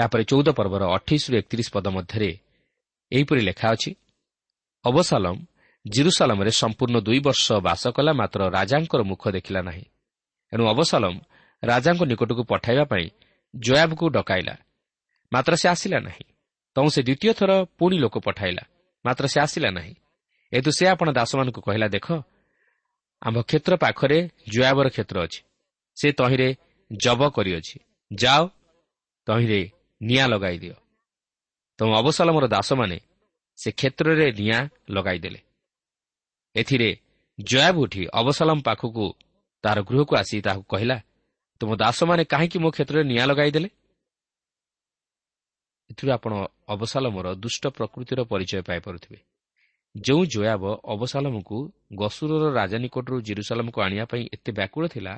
ଏହାପରେ 0.00 0.22
ଚଉଦ 0.24 0.48
ପର୍ବର 0.58 0.82
ଅଠେଇଶରୁ 0.96 1.34
ଏକତିରିଶ 1.36 1.68
ପଦ 1.72 1.86
ମଧ୍ୟରେ 1.88 2.30
ଏହିପରି 3.12 3.40
ଲେଖା 3.40 3.66
ଅଛି 3.74 3.90
ଅବସାଲମ 4.84 5.36
ଜିରୁସାଲମରେ 5.84 6.50
ସମ୍ପୂର୍ଣ୍ଣ 6.50 6.96
ଦୁଇ 7.00 7.20
ବର୍ଷ 7.20 7.46
ବାସ 7.66 7.82
କଲା 7.88 8.12
ମାତ୍ର 8.12 8.40
ରାଜାଙ୍କର 8.50 9.00
ମୁଖ 9.02 9.22
ଦେଖିଲା 9.28 9.60
ନାହିଁ। 9.62 9.84
ଏଣୁ 10.52 10.64
ଅବସାଲମ 10.66 11.14
ରାଜାଙ୍କ 11.62 12.02
ନିକଟକୁ 12.02 12.42
ପଠାଇବା 12.44 12.84
ପାଇଁ 12.84 13.06
ଜୟାବକୁ 13.54 14.04
ଡକାଇଲା। 14.08 14.54
ମାତ୍ର 15.32 15.52
ସେ 15.56 15.66
ଆସିଲା 15.68 15.98
ନାହିଁ। 16.00 16.24
ତୁ 16.76 16.82
ସେ 16.90 17.00
ଦ୍ୱିତୀୟ 17.02 17.32
ଥର 17.34 17.50
ପୁଣି 17.78 17.96
ଲୋକ 17.98 18.16
ପଠାଇଲା। 18.18 18.62
ମାତ୍ର 19.04 19.24
ସେ 19.26 19.38
ଆସିଲା 19.40 19.70
ନାହିଁ। 19.70 19.94
ଏତୁ 20.52 20.70
ସେ 20.70 20.84
ଆପଣ 20.88 21.08
ଦାସମାନଙ୍କୁ 21.12 21.60
କହିଲା 21.60 21.88
ଦେଖ 21.88 22.06
ଆମ୍ଭ 23.22 23.38
କ୍ଷେତ୍ର 23.40 23.72
ପାଖରେ 23.76 24.18
ଜୟାବର 24.52 24.86
କ୍ଷେତ୍ର 24.88 25.16
ଅଛି। 25.24 25.40
ସେ 25.96 26.08
ତହିଁରେ 26.12 26.48
ଜବ 26.90 27.20
କରିଅଛି। 27.28 27.76
ଯାଅ 28.10 28.42
ତହିଁରେ 29.26 29.60
ନିଆଁ 30.00 30.26
ଲଗାଇ 30.32 30.58
ଦିଅ। 30.58 30.76
ତେଣୁ 31.78 31.92
ଅବସାଲମର 32.00 32.44
ଦାସମାନେ 32.46 32.98
ସେ 33.58 33.68
କ୍ଷେତ୍ରରେ 33.70 34.26
ନିଆଁ 34.40 34.62
ଲଗାଇଦେଲେ 34.90 35.40
ଏଥିରେ 36.54 36.90
ଜୟାବ 37.38 37.74
ଉଠି 37.84 38.02
ଅବସାଲମ 38.20 38.58
ପାଖକୁ 38.68 39.06
ତାହାର 39.64 39.78
ଗୃହକୁ 39.88 40.12
ଆସି 40.16 40.36
ତାହାକୁ 40.46 40.64
କହିଲା 40.72 40.96
ତୁମ 41.60 41.70
ଦାସମାନେ 41.76 42.22
କାହିଁକି 42.24 42.58
ମୋ 42.62 42.68
କ୍ଷେତ୍ରରେ 42.70 43.02
ନିଆଁ 43.04 43.26
ଲଗାଇଦେଲେ 43.30 43.68
ଏଥିରୁ 45.90 46.10
ଆପଣ 46.16 46.32
ଅବସାଲମର 46.68 47.26
ଦୁଷ୍ଟ 47.34 47.62
ପ୍ରକୃତିର 47.76 48.20
ପରିଚୟ 48.30 48.62
ପାଇପାରୁଥିବେ। 48.68 49.18
ଯେଉଁ 49.94 50.22
ଜୟାବ 50.32 50.64
ଅବସାଲମକୁ 50.94 51.56
ଗସୁରର 51.94 52.44
ରାଜା 52.58 52.78
ନିକଟରୁ 52.78 53.16
ଜିରୁସାଲମକୁ 53.26 53.78
ଆଣିବା 53.82 54.04
ପାଇଁ 54.10 54.22
ଏତେ 54.34 54.50
ବ୍ୟାକୁଳ 54.52 54.84
ଥିଲା 54.88 55.14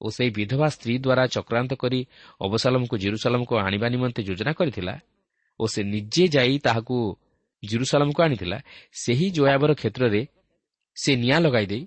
ଓ 0.00 0.06
ସେହି 0.10 0.30
ବିଧବା 0.30 0.66
ସ୍ତ୍ରୀ 0.68 0.94
ଦ୍ୱାରା 0.98 1.24
ଚକ୍ରାନ୍ତ 1.26 1.72
କରି 1.72 2.00
ଅବସାଲମକୁ 2.40 2.94
ଜିରୁସାଲମକୁ 2.98 3.54
ଆଣିବା 3.56 3.86
ନିମନ୍ତେ 3.88 4.20
ଯୋଜନା 4.22 4.52
କରିଥିଲା 4.52 4.94
ଓ 5.60 5.64
ସେ 5.66 5.80
ନିଜେ 5.84 6.24
ଯାଇ 6.28 6.58
ତାହାକୁ 6.58 6.96
ଜିରୁସାଲାମକୁ 7.62 8.20
ଆଣିଥିଲା 8.22 8.58
ସେହି 8.92 9.26
ଜୟାବର 9.30 9.70
କ୍ଷେତ୍ରରେ 9.74 10.22
ସେ 10.96 11.10
ନିଆଁ 11.16 11.40
ଲଗାଇ 11.40 11.66
ଦେଇ 11.66 11.84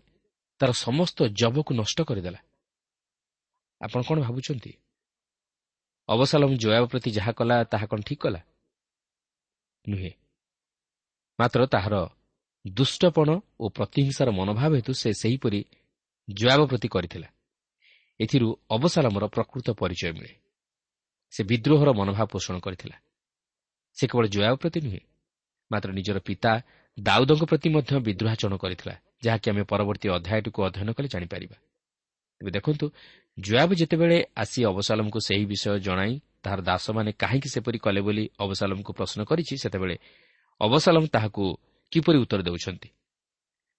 ତାର 0.60 0.72
ସମସ୍ତ 0.72 1.18
ଜବକୁ 1.34 1.72
ନଷ୍ଟ 1.74 1.98
କରିଦେଲା। 2.02 2.40
ଆପଣ 3.82 4.02
କ'ଣ 4.08 4.18
ଭାବୁଛନ୍ତି? 4.22 4.72
ଅବସାଲମ 6.10 6.52
ଜୟାବ 6.58 6.84
ପ୍ରତି 6.88 7.10
ଯାହା 7.12 7.32
କଲା 7.32 7.56
ତାହା 7.64 7.86
କ'ଣ 7.86 8.00
ଠିକ୍ 8.02 8.22
କଲା? 8.22 8.42
ନୁହେଁ। 9.90 10.12
ମାତ୍ର 11.40 11.62
ତାହାର 11.66 11.96
ଦୁଷ୍ଟପଣ 12.68 13.30
ଓ 13.60 13.66
ପ୍ରତିହିଂସାର 13.70 14.30
ମନୋଭାବ 14.32 14.72
ହେତୁ 14.80 14.92
ସେ 14.94 15.10
ସେହିପରି 15.14 15.60
ଜୟାବ 16.28 16.62
ପ୍ରତି 16.70 16.88
କରିଥିଲା। 16.88 17.28
ଏଥିରୁ 18.20 18.48
ଅବସାଲମର 18.70 19.24
ପ୍ରକୃତ 19.28 19.68
ପରିଚୟ 19.72 20.12
ମିଳେ। 20.14 20.34
ସେ 21.34 21.42
ବିଦ୍ରୋହର 21.44 21.90
ମନୋଭାବ 21.94 22.28
ପୋଷଣ 22.34 22.56
କରିଥିଲା। 22.60 22.98
ସେ 23.98 24.04
କେବଳ 24.08 24.26
ଜୟାବ 24.28 24.56
ପ୍ରତି 24.56 24.80
ନୁହେଁ 24.86 25.02
ମାତ୍ର 25.72 25.90
ନିଜର 25.92 26.18
ପିତା 26.20 26.52
ଦାଉଦଙ୍କ 26.98 27.44
ପ୍ରତି 27.44 27.68
ମଧ୍ୟ 27.70 27.92
ବିଦ୍ରୋହାଚରଣ 28.08 28.56
କରିଥିଲା 28.58 28.96
ଯାହାକି 29.24 29.48
ଆମେ 29.52 29.64
ପରବର୍ତ୍ତୀ 29.72 30.08
ଅଧ୍ୟାୟଟିକୁ 30.18 30.60
ଅଧ୍ୟୟନ 30.68 30.90
କଲେ 30.98 31.08
ଜାଣିପାରିବା। 31.14 31.58
ତେବେ 32.40 32.52
ଦେଖନ୍ତୁ 32.52 32.86
ଜୟାବ 33.40 33.70
ଯେତେବେଳେ 33.74 34.18
ଆସି 34.36 34.60
ଅବସାଲମକୁ 34.66 35.20
ସେହି 35.28 35.46
ବିଷୟ 35.46 35.80
ଜଣାଇ 35.80 36.14
ତାହାର 36.44 36.60
ଦାସମାନେ 36.62 37.12
କାହିଁକି 37.12 37.50
ସେପରି 37.50 37.78
କଲେ 37.86 38.02
ବୋଲି 38.02 38.24
ଅବସାଲମକୁ 38.40 38.92
ପ୍ରଶ୍ନ 38.94 39.20
କରିଛି 39.24 39.54
ସେତେବେଳେ 39.64 39.96
ଅବସାଲମ 40.62 41.04
ତାହାକୁ 41.08 41.44
କିପରି 41.92 42.18
ଉତ୍ତର 42.24 42.42
ଦେଉଛନ୍ତି? 42.42 42.90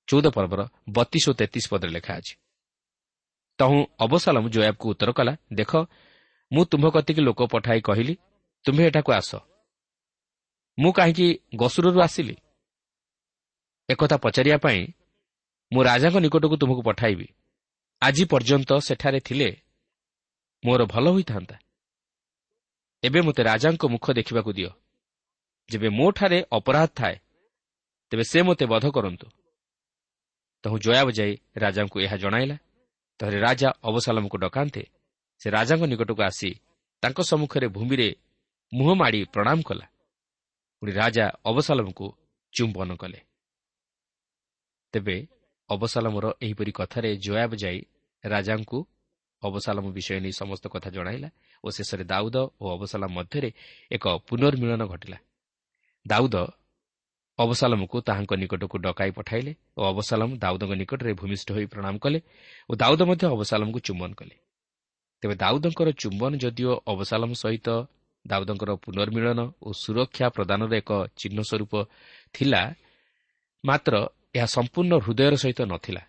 ଚଉଦ 0.08 0.26
ପର୍ବର 0.26 0.60
ବତିଶ 0.90 1.24
ଓ 1.28 1.32
ତେତିଶ 1.32 1.64
ପଦରେ 1.70 1.90
ଲେଖା 1.90 2.12
ଅଛି। 2.16 2.34
ତହୁଁ 3.58 3.80
ଅବସାଲମ 3.98 4.44
ଜୟାବକୁ 4.48 4.86
ଉତ୍ତର 4.90 5.10
କଲା 5.12 5.32
ଦେଖ 5.52 5.72
ମୁଁ 6.52 6.62
ତୁମ୍ଭ 6.64 6.86
କତିକି 6.90 7.20
ଲୋକ 7.20 7.40
ପଠାଇ 7.46 7.80
କହିଲି 7.80 8.14
ତୁମ୍ଭେ 8.64 8.82
ଏଠାକୁ 8.86 9.10
ଆସ। 9.12 9.30
ମୁଁ 10.78 10.92
କାହିଁକି 10.92 11.26
ଗସୁରରୁ 11.56 11.98
ଆସିଲି? 12.00 12.36
ଏକଥା 13.88 14.16
ପଚାରିବା 14.16 14.58
ପାଇଁ 14.58 14.80
ମୁଁ 15.72 15.82
ରାଜାଙ୍କ 15.82 16.16
ନିକଟକୁ 16.16 16.56
ତୁମକୁ 16.56 16.82
ପଠାଇବି। 16.82 17.26
ଆଜି 18.02 18.24
ପର୍ଯ୍ୟନ୍ତ 18.24 18.70
ସେଠାରେ 18.78 19.20
ଥିଲେ 19.20 19.48
ମୋର 20.64 20.80
ଭଲ 20.84 21.06
ହୋଇଥାନ୍ତା। 21.08 21.56
ଏବେ 23.02 23.20
ମୋତେ 23.20 23.42
ରାଜାଙ୍କ 23.42 23.82
ମୁଖ 23.86 24.06
ଦେଖିବାକୁ 24.10 24.50
ଦିଅ। 24.52 24.70
ଯେବେ 25.70 25.88
ମୋଠାରେ 25.88 26.38
ଅପରାଧ 26.52 26.88
ଥାଏ 26.96 27.16
ତେବେ 28.10 28.24
ସେ 28.24 28.38
ମୋତେ 28.42 28.64
ବଧ 28.66 28.84
କରନ୍ତୁ। 28.90 29.26
ତହୁଁ 30.64 30.78
ଜୟାବ 30.78 31.08
ଯାଇ 31.10 31.32
ରାଜାଙ୍କୁ 31.56 31.96
ଏହା 32.00 32.16
ଜଣାଇଲା। 32.16 32.56
ତାହେଲେ 33.20 33.38
ରାଜା 33.40 33.68
ଅବସାଲମକୁ 33.82 34.36
ଡକାନ୍ତେ। 34.38 34.82
ସେ 35.40 35.48
ରାଜାଙ୍କ 35.50 35.84
ନିକଟକୁ 35.84 36.22
ଆସି 36.22 36.50
ତାଙ୍କ 37.02 37.18
ସମ୍ମୁଖରେ 37.20 37.66
ଭୂମିରେ 37.68 38.08
ମୁହଁ 38.72 38.94
ମାଡ଼ି 38.94 39.20
ପ୍ରଣାମ 39.24 39.58
କଲା। 39.62 39.86
ପୁଣି 40.80 40.92
ରାଜା 40.92 41.24
ଅବସାଲମକୁ 41.44 42.06
ଚୁମ୍ବନ 42.52 42.90
କଲେ। 42.96 43.20
ତେବେ 44.94 45.16
ଅବସାଲମର 45.70 46.26
ଏହିପରି 46.42 46.72
କଥାରେ 46.72 47.10
ଜୟାବ 47.16 47.52
ଯାଇ 47.54 47.78
ରାଜାଙ୍କୁ 48.24 48.78
ଅବସାଲମ 49.42 49.84
ବିଷୟ 49.92 50.20
ନେଇ 50.20 50.32
ସମସ୍ତ 50.32 50.64
କଥା 50.68 50.90
ଜଣାଇଲା 50.90 51.28
ଓ 51.64 51.66
ଶେଷରେ 51.70 52.04
ଦାଉଦ 52.04 52.36
ଓ 52.60 52.64
ଅବସାଲମ 52.76 53.10
ମଧ୍ୟରେ 53.18 53.50
ଏକ 53.92 54.04
ପୁନର୍ମିଳନ 54.28 54.82
ଘଟିଲା। 54.86 55.18
ଦାଉଦ 56.06 56.36
ଅବସାଲମକୁ 57.38 57.96
ତାହାଙ୍କ 58.00 58.32
ନିକଟକୁ 58.42 58.76
ଡକାଇ 58.78 59.10
ପଠାଇଲେ 59.10 59.52
ଓ 59.78 59.80
ଅବସାଲମ 59.92 60.30
ଦାଉଦଙ୍କ 60.38 60.72
ନିକଟରେ 60.80 61.12
ଭୂମିଷ୍ଠ 61.20 61.48
ହୋଇ 61.56 61.66
ପ୍ରଣାମ 61.66 61.94
କଲେ 61.98 62.18
ଓ 62.70 62.72
ଦାଉଦ 62.82 63.00
ମଧ୍ୟ 63.10 63.24
ଅବସାଲମକୁ 63.34 63.78
ଚୁମ୍ବନ 63.86 64.10
କଲେ। 64.20 64.36
ତେବେ 65.22 65.34
ଦାଉଦଙ୍କର 65.34 65.88
ଚୁମ୍ବନ 66.02 66.32
ଯଦିଓ 66.42 66.72
ଅବସାଲମ 66.92 67.30
ସହିତ 67.34 67.68
ଦାଉଦଙ୍କର 68.24 68.70
ପୁନର୍ମିଳନ 68.84 69.40
ଓ 69.66 69.68
ସୁରକ୍ଷା 69.82 70.26
ପ୍ରଦାନର 70.36 70.72
ଏକ 70.80 70.90
ଚିହ୍ନ 71.20 71.38
ସ୍ୱରୂପ 71.50 71.72
ଥିଲା 72.34 72.62
ମାତ୍ର 73.64 73.94
ଏହା 74.36 74.46
ସମ୍ପୂର୍ଣ୍ଣ 74.56 74.92
ହୃଦୟର 75.04 75.34
ସହିତ 75.42 75.60
ନଥିଲା। 75.72 76.02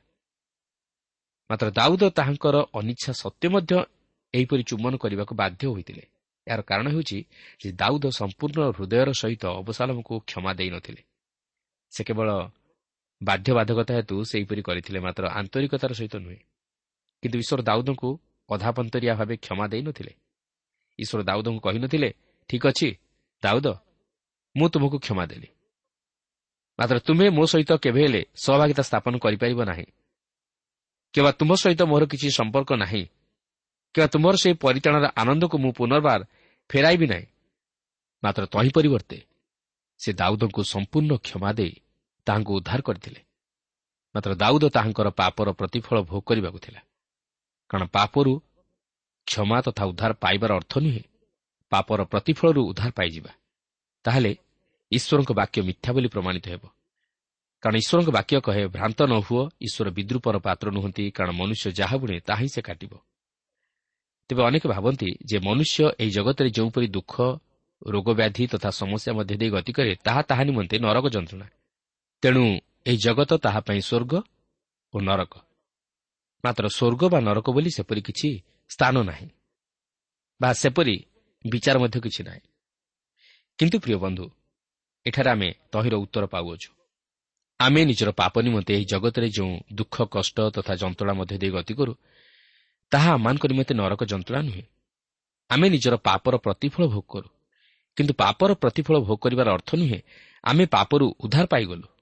ମାତ୍ର 1.50 1.68
ଦାଉଦ 1.80 2.04
ତାହାଙ୍କର 2.18 2.56
ଅନିଚ୍ଛା 2.80 3.12
ସତ୍ତ୍ୱେ 3.22 3.48
ମଧ୍ୟ 3.56 3.72
ଏହିପରି 4.34 4.64
ଚୁମ୍ବନ 4.70 4.94
କରିବାକୁ 5.04 5.34
ବାଧ୍ୟ 5.42 5.64
ହୋଇଥିଲେ। 5.72 6.04
ଏହାର 6.48 6.62
କାରଣ 6.62 6.88
ହେଉଛି 6.94 7.18
ଯେ 7.62 7.70
ଦାଉଦ 7.82 8.06
ସମ୍ପୂର୍ଣ୍ଣ 8.20 8.60
ହୃଦୟର 8.78 9.10
ସହିତ 9.22 9.44
ଅବସାଲମକୁ 9.62 10.14
କ୍ଷମା 10.30 10.52
ଦେଇନଥିଲେ 10.54 11.02
ସେ 11.96 12.04
କେବଳ 12.04 12.30
ବାଧ୍ୟବାଧକତା 13.22 13.94
ହେତୁ 13.96 14.16
ସେହିପରି 14.24 14.62
କରିଥିଲେ 14.62 15.00
ମାତ୍ର 15.00 15.24
ଆନ୍ତରିକତାର 15.40 15.92
ସହିତ 15.94 16.16
ନୁହେଁ। 16.16 16.40
କିନ୍ତୁ 17.24 17.38
ଈଶ୍ୱର 17.40 17.62
ଦାଉଦଙ୍କୁ 17.62 18.10
ଅଧାପନ୍ତରିଆ 18.50 19.14
ଭାବେ 19.16 19.36
କ୍ଷମା 19.38 19.66
ଦେଇନଥିଲେ 19.68 20.14
ଈଶ୍ୱର 21.00 21.22
ଦାଉଦଙ୍କୁ 21.24 21.60
କହିନଥିଲେ 21.60 22.10
ଠିକ୍ 22.50 22.66
ଅଛି 22.66 22.90
ଦାଉଦ 23.44 23.68
ମୁଁ 24.56 24.68
ତୁମକୁ 24.70 24.98
କ୍ଷମା 25.00 25.26
ଦେଲି। 25.26 25.50
ମାତ୍ର 26.80 26.98
ତୁମେ 27.00 27.26
ମୋ 27.30 27.44
ସହିତ 27.46 27.72
କେବେ 27.78 28.02
ହେଲେ 28.04 28.22
ସହଭାଗିତା 28.36 28.84
ସ୍ଥାପନ 28.84 29.14
କରିପାରିବ 29.18 29.60
ନାହିଁ। 29.64 29.88
କିମ୍ବା 31.14 31.32
ତୁମ 31.32 31.52
ସହିତ 31.56 31.82
ମୋର 31.82 32.04
କିଛି 32.12 32.28
ସମ୍ପର୍କ 32.30 32.72
ନାହିଁ। 32.76 33.04
କିମ୍ବା 33.96 34.08
ତୁମର 34.08 34.36
ସେହି 34.36 34.56
ପରିଚାଳନାର 34.64 35.06
ଆନନ୍ଦକୁ 35.16 35.56
ମୁଁ 35.58 35.72
ପୁନର୍ବାର 35.72 36.22
ଫେରାଇବି 36.70 37.08
ନାହିଁ। 37.08 37.26
ମାତ୍ର 38.24 38.44
ତହିଁ 38.46 38.70
ପରିବର୍ତ୍ତେ 38.76 39.18
ସେ 40.00 40.10
ଦାଉଦଙ୍କୁ 40.14 40.62
ସମ୍ପୂର୍ଣ୍ଣ 40.64 41.12
କ୍ଷମା 41.18 41.50
ଦେଇ 41.54 41.74
ତାହାଙ୍କୁ 42.26 42.52
ଉଦ୍ଧାର 42.58 42.80
କରିଥିଲେ। 42.82 43.22
ମାତ୍ର 44.16 44.32
ଦାଉଦ 44.36 44.64
ତାହାଙ୍କର 44.76 45.08
ପାପର 45.20 45.48
ପ୍ରତିଫଳ 45.52 45.98
ଭୋଗ 46.10 46.22
କରିବାକୁ 46.30 46.60
ଥିଲା। 46.60 46.82
କାରଣ 47.70 47.84
ପାପରୁ 47.88 48.34
କ୍ଷମା 49.28 49.58
ତଥା 49.62 49.84
ଉଦ୍ଧାର 49.86 50.12
ପାଇବାର 50.24 50.52
ଅର୍ଥ 50.60 50.74
ନୁହେଁ 50.86 51.04
ପାପର 51.72 52.00
ପ୍ରତିଫଳରୁ 52.04 52.62
ଉଦ୍ଧାର 52.70 52.92
ପାଇଯିବା। 52.92 53.32
ତାହେଲେ 54.06 54.32
ଈଶ୍ୱରଙ୍କ 54.92 55.32
ବାକ୍ୟ 55.34 55.58
ମିଥ୍ୟା 55.68 55.90
ବୋଲି 55.94 56.08
ପ୍ରମାଣିତ 56.08 56.46
ହେବ। 56.48 56.64
କାରଣ 57.64 57.76
ଈଶ୍ୱରଙ୍କ 57.82 58.10
ବାକ୍ୟ 58.18 58.36
କହେ 58.46 58.64
ଭ୍ରାନ୍ତ 58.76 59.00
ନ 59.12 59.14
ହୁଅ 59.26 59.44
ଈଶ୍ୱର 59.62 59.88
ବିଦ୍ରୁପର 59.98 60.36
ପାତ୍ର 60.38 60.68
ନୁହନ୍ତି 60.78 61.04
କାରଣ 61.12 61.32
ମନୁଷ୍ୟ 61.40 61.66
ଯାହା 61.80 61.96
ବୁଣେ 61.98 62.18
ତାହା 62.28 62.42
ହିଁ 62.42 62.50
ସେ 62.56 62.62
କାଟିବ। 62.62 62.94
ତେବେ 64.30 64.42
ଅନେକ 64.44 64.64
ଭାବନ୍ତି 64.68 65.10
ଯେ 65.30 65.38
ମନୁଷ୍ୟ 65.40 65.80
ଏହି 66.02 66.12
ଜଗତରେ 66.18 66.50
ଯେଉଁପରି 66.50 66.88
ଦୁଃଖ 66.88 67.14
ରୋଗବ୍ୟାଧି 67.86 68.44
ତଥା 68.48 68.70
ସମସ୍ୟା 68.82 69.12
ମଧ୍ୟ 69.18 69.36
ଦେଇ 69.42 69.50
ଗତି 69.56 69.72
କରେ 69.78 69.94
ତାହା 70.06 70.22
ତାହା 70.30 70.44
ନିମନ୍ତେ 70.44 70.76
ନରକ 70.80 71.06
ଯନ୍ତ୍ରଣା। 71.16 71.48
ତେଣୁ 72.26 72.60
ଏହି 72.86 72.98
ଜଗତ 72.98 73.38
ତାହା 73.38 73.60
ପାଇଁ 73.60 73.82
ସ୍ୱର୍ଗ 73.82 74.14
ଓ 74.94 75.00
ନରକ। 75.00 75.34
ମାତ୍ର 76.46 76.68
ସ୍ୱର୍ଗ 76.68 77.02
ବା 77.10 77.20
ନରକ 77.20 77.48
ବୋଲି 77.52 77.70
ସେପରି 77.70 78.02
କିଛି 78.02 78.30
ସ୍ଥାନ 78.70 78.96
ନାହିଁ 79.04 79.30
ବା 80.42 80.50
ସେପରି 80.54 80.96
ବିଚାର 81.46 81.76
ମଧ୍ୟ 81.80 82.00
କିଛି 82.02 82.24
ନାହିଁ। 82.24 82.42
କିନ୍ତୁ 83.60 83.78
ପ୍ରିୟ 83.80 83.98
ବନ୍ଧୁ 83.98 84.26
ଏଠାରେ 85.06 85.30
ଆମେ 85.32 85.50
ତହିଁର 85.72 85.96
ଉତ୍ତର 85.96 86.26
ପାଉଅଛୁ। 86.26 86.70
ଆମେ 87.60 87.86
ନିଜର 87.86 88.12
ପାପ 88.12 88.34
ନିମନ୍ତେ 88.42 88.74
ଏହି 88.74 88.86
ଜଗତରେ 88.86 89.30
ଯେଉଁ 89.30 89.60
ଦୁଃଖ 89.74 89.96
କଷ୍ଟ 90.04 90.38
ତଥା 90.56 90.74
ଯନ୍ତ୍ରଣା 90.76 91.14
ମଧ୍ୟ 91.14 91.38
ଦେଇ 91.38 91.52
ଗତି 91.52 91.74
କରୁ 91.74 91.94
ତାହା 92.92 93.10
ଆମମାନଙ୍କ 93.14 93.44
ନିମନ୍ତେ 93.46 93.74
ନରକ 93.74 94.02
ଯନ୍ତ୍ରଣା 94.04 94.42
ନୁହେଁ। 94.42 94.64
ଆମେ 95.50 95.70
ନିଜର 95.70 95.96
ପାପର 95.98 96.38
ପ୍ରତିଫଳ 96.38 96.84
ଭୋଗ 96.88 97.06
କରୁ। 97.10 97.30
କିନ୍ତୁ 97.98 98.14
ପାପର 98.14 98.54
ପ୍ରତିଫଳ 98.54 98.96
ଭୋଗ 99.00 99.18
କରିବାର 99.22 99.48
ଅର୍ଥ 99.54 99.70
ନୁହେଁ 99.76 100.00
ଆମେ 100.44 100.66
ପାପରୁ 100.66 101.06
ଉଦ୍ଧାର 101.24 101.46
ପାଇଗଲୁ। 101.46 101.95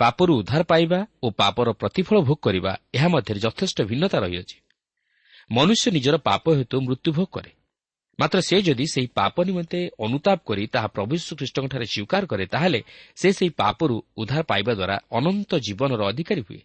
ପାପରୁ 0.00 0.32
ଉଦ୍ଧାର 0.40 0.62
ପାଇବା 0.62 0.98
ଓ 1.22 1.26
ପାପର 1.30 1.68
ପ୍ରତିଫଳ 1.72 2.16
ଭୋଗ 2.20 2.38
କରିବା 2.42 2.72
ଏହା 2.94 3.08
ମଧ୍ୟରେ 3.08 3.38
ଯଥେଷ୍ଟ 3.40 3.78
ଭିନ୍ନତା 3.90 4.18
ରହିଅଛି। 4.18 4.56
ମନୁଷ୍ୟ 5.50 5.86
ନିଜର 5.96 6.16
ପାପ 6.28 6.44
ହେତୁ 6.58 6.76
ମୃତ୍ୟୁ 6.80 7.10
ଭୋଗ 7.12 7.28
କରେ। 7.34 7.50
ମାତ୍ର 8.18 8.38
ସେ 8.40 8.56
ଯଦି 8.62 8.86
ସେହି 8.94 9.08
ପାପ 9.14 9.34
ନିମନ୍ତେ 9.48 9.80
ଅନୁତାପ 10.06 10.38
କରି 10.48 10.64
ତାହା 10.66 10.88
ପ୍ରଭୁ 10.94 11.14
ଶ୍ରୀଖ୍ରୀଷ୍ଟଙ୍କଠାରେ 11.16 11.86
ସ୍ୱୀକାର 11.86 12.22
କରେ 12.26 12.44
ତାହେଲେ 12.46 12.80
ସେ 13.16 13.28
ସେହି 13.38 13.50
ପାପରୁ 13.60 13.94
ଉଦ୍ଧାର 14.20 14.42
ପାଇବା 14.50 14.72
ଦ୍ୱାରା 14.74 14.96
ଅନନ୍ତ 15.18 15.50
ଜୀବନର 15.66 16.00
ଅଧିକାରୀ 16.10 16.42
ହୁଏ। 16.48 16.60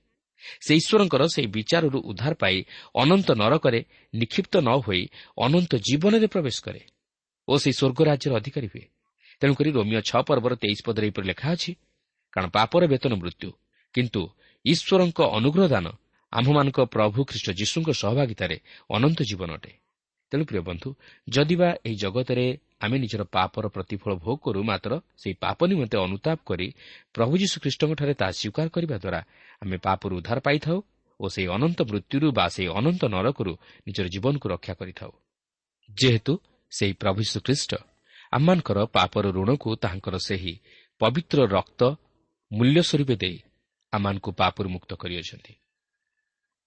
ସେ 0.65 0.71
ଈଶ୍ୱରଙ୍କର 0.79 1.23
ସେହି 1.35 1.47
ବିଚାରରୁ 1.55 1.99
ଉଦ୍ଧାର 2.09 2.33
ପାଇ 2.33 2.57
ଅନନ୍ତ 2.95 3.29
ନରକରେ 3.41 3.79
ନିକ୍ଷିପ୍ତ 4.13 4.53
ନ 4.57 4.69
ହୋଇ 4.85 5.03
ଅନନ୍ତ 5.37 5.71
ଜୀବନରେ 5.87 6.27
ପ୍ରବେଶ 6.27 6.57
କରେ 6.65 6.81
ଓ 7.47 7.53
ସେହି 7.61 7.75
ସ୍ୱର୍ଗ 7.79 7.99
ରାଜ୍ୟର 8.09 8.31
ଅଧିକାରୀ 8.39 8.67
ହୁଏ। 8.73 8.85
ତେଣୁକରି 9.41 9.69
ରୋମିଓ 9.77 10.01
ଛଅ 10.09 10.21
ପର୍ବର 10.27 10.53
ତେଇଶ 10.63 10.79
ପଦରେ 10.85 11.05
ଏହିପରି 11.07 11.25
ଲେଖା 11.31 11.47
ଅଛି 11.55 11.71
କାରଣ 12.33 12.47
ପାପର 12.49 12.81
ବେତନ 12.87 13.13
ମୃତ୍ୟୁ। 13.21 13.49
କିନ୍ତୁ 13.95 14.21
ଈଶ୍ୱରଙ୍କ 14.65 15.19
ଅନୁଗ୍ରହ 15.37 15.67
ଦାନ 15.67 15.87
ଆମ୍ଭମାନଙ୍କ 16.33 16.79
ପ୍ରଭୁ 16.93 17.19
ଖ୍ରୀଷ୍ଟ 17.29 17.47
ଯୀଶୁଙ୍କ 17.59 17.89
ସହଭାଗିତାରେ 18.01 18.57
ଅନନ୍ତ 18.89 19.19
ଜୀବନ 19.29 19.49
ଅଟେ। 19.57 19.71
ତେଣୁ 20.31 20.43
ପ୍ରିୟ 20.45 20.61
ବନ୍ଧୁ 20.61 20.89
ଯଦିବା 21.27 21.69
ଏହି 21.85 21.95
ଜଗତରେ 21.95 22.45
ଆମେ 22.85 22.97
ନିଜର 22.99 23.21
ପାପର 23.35 23.65
ପ୍ରତିଫଳ 23.75 24.11
ଭୋଗ 24.23 24.37
କରୁ 24.45 24.59
ମାତ୍ର 24.63 24.91
ସେହି 25.21 25.35
ପାପ 25.43 25.59
ନିମନ୍ତେ 25.71 25.97
ଅନୁତାପ 26.05 26.37
କରି 26.45 26.67
ପ୍ରଭୁ 27.15 27.33
ଯୀଶୁଖ୍ରୀଷ୍ଟଙ୍କଠାରେ 27.41 28.13
ତାହା 28.19 28.31
ସ୍ୱୀକାର 28.31 28.67
କରିବା 28.75 28.97
ଦ୍ୱାରା 29.03 29.19
ଆମେ 29.61 29.77
ପାପରୁ 29.85 30.13
ଉଦ୍ଧାର 30.19 30.39
ପାଇଥାଉ 30.47 30.77
ଓ 31.19 31.25
ସେହି 31.33 31.47
ଅନନ୍ତ 31.55 31.79
ମୃତ୍ୟୁରୁ 31.89 32.27
ବା 32.31 32.45
ସେହି 32.55 32.69
ଅନନ୍ତ 32.79 33.03
ନରକରୁ 33.15 33.53
ନିଜର 33.87 34.05
ଜୀବନକୁ 34.13 34.45
ରକ୍ଷା 34.53 34.73
କରିଥାଉ। 34.79 35.11
ଯେହେତୁ 35.89 36.33
ସେହି 36.71 36.93
ପ୍ରଭୁ 37.01 37.21
ଶ୍ରୀଖ୍ରୀଷ୍ଟ 37.31 37.71
ଆମମାନଙ୍କର 38.31 38.77
ପାପର 38.95 39.25
ଋଣକୁ 39.37 39.69
ତାହାଙ୍କର 39.83 40.15
ସେହି 40.27 40.53
ପବିତ୍ର 41.01 41.39
ରକ୍ତ 41.57 41.81
ମୂଲ୍ୟ 42.51 42.81
ସ୍ୱରୂପ 42.81 43.09
ଦେଇ 43.15 43.37
ଆମମାନଙ୍କୁ 43.93 44.29
ପାପରୁ 44.31 44.67
ମୁକ୍ତ 44.69 44.91
କରିଅଛନ୍ତି। 44.93 45.53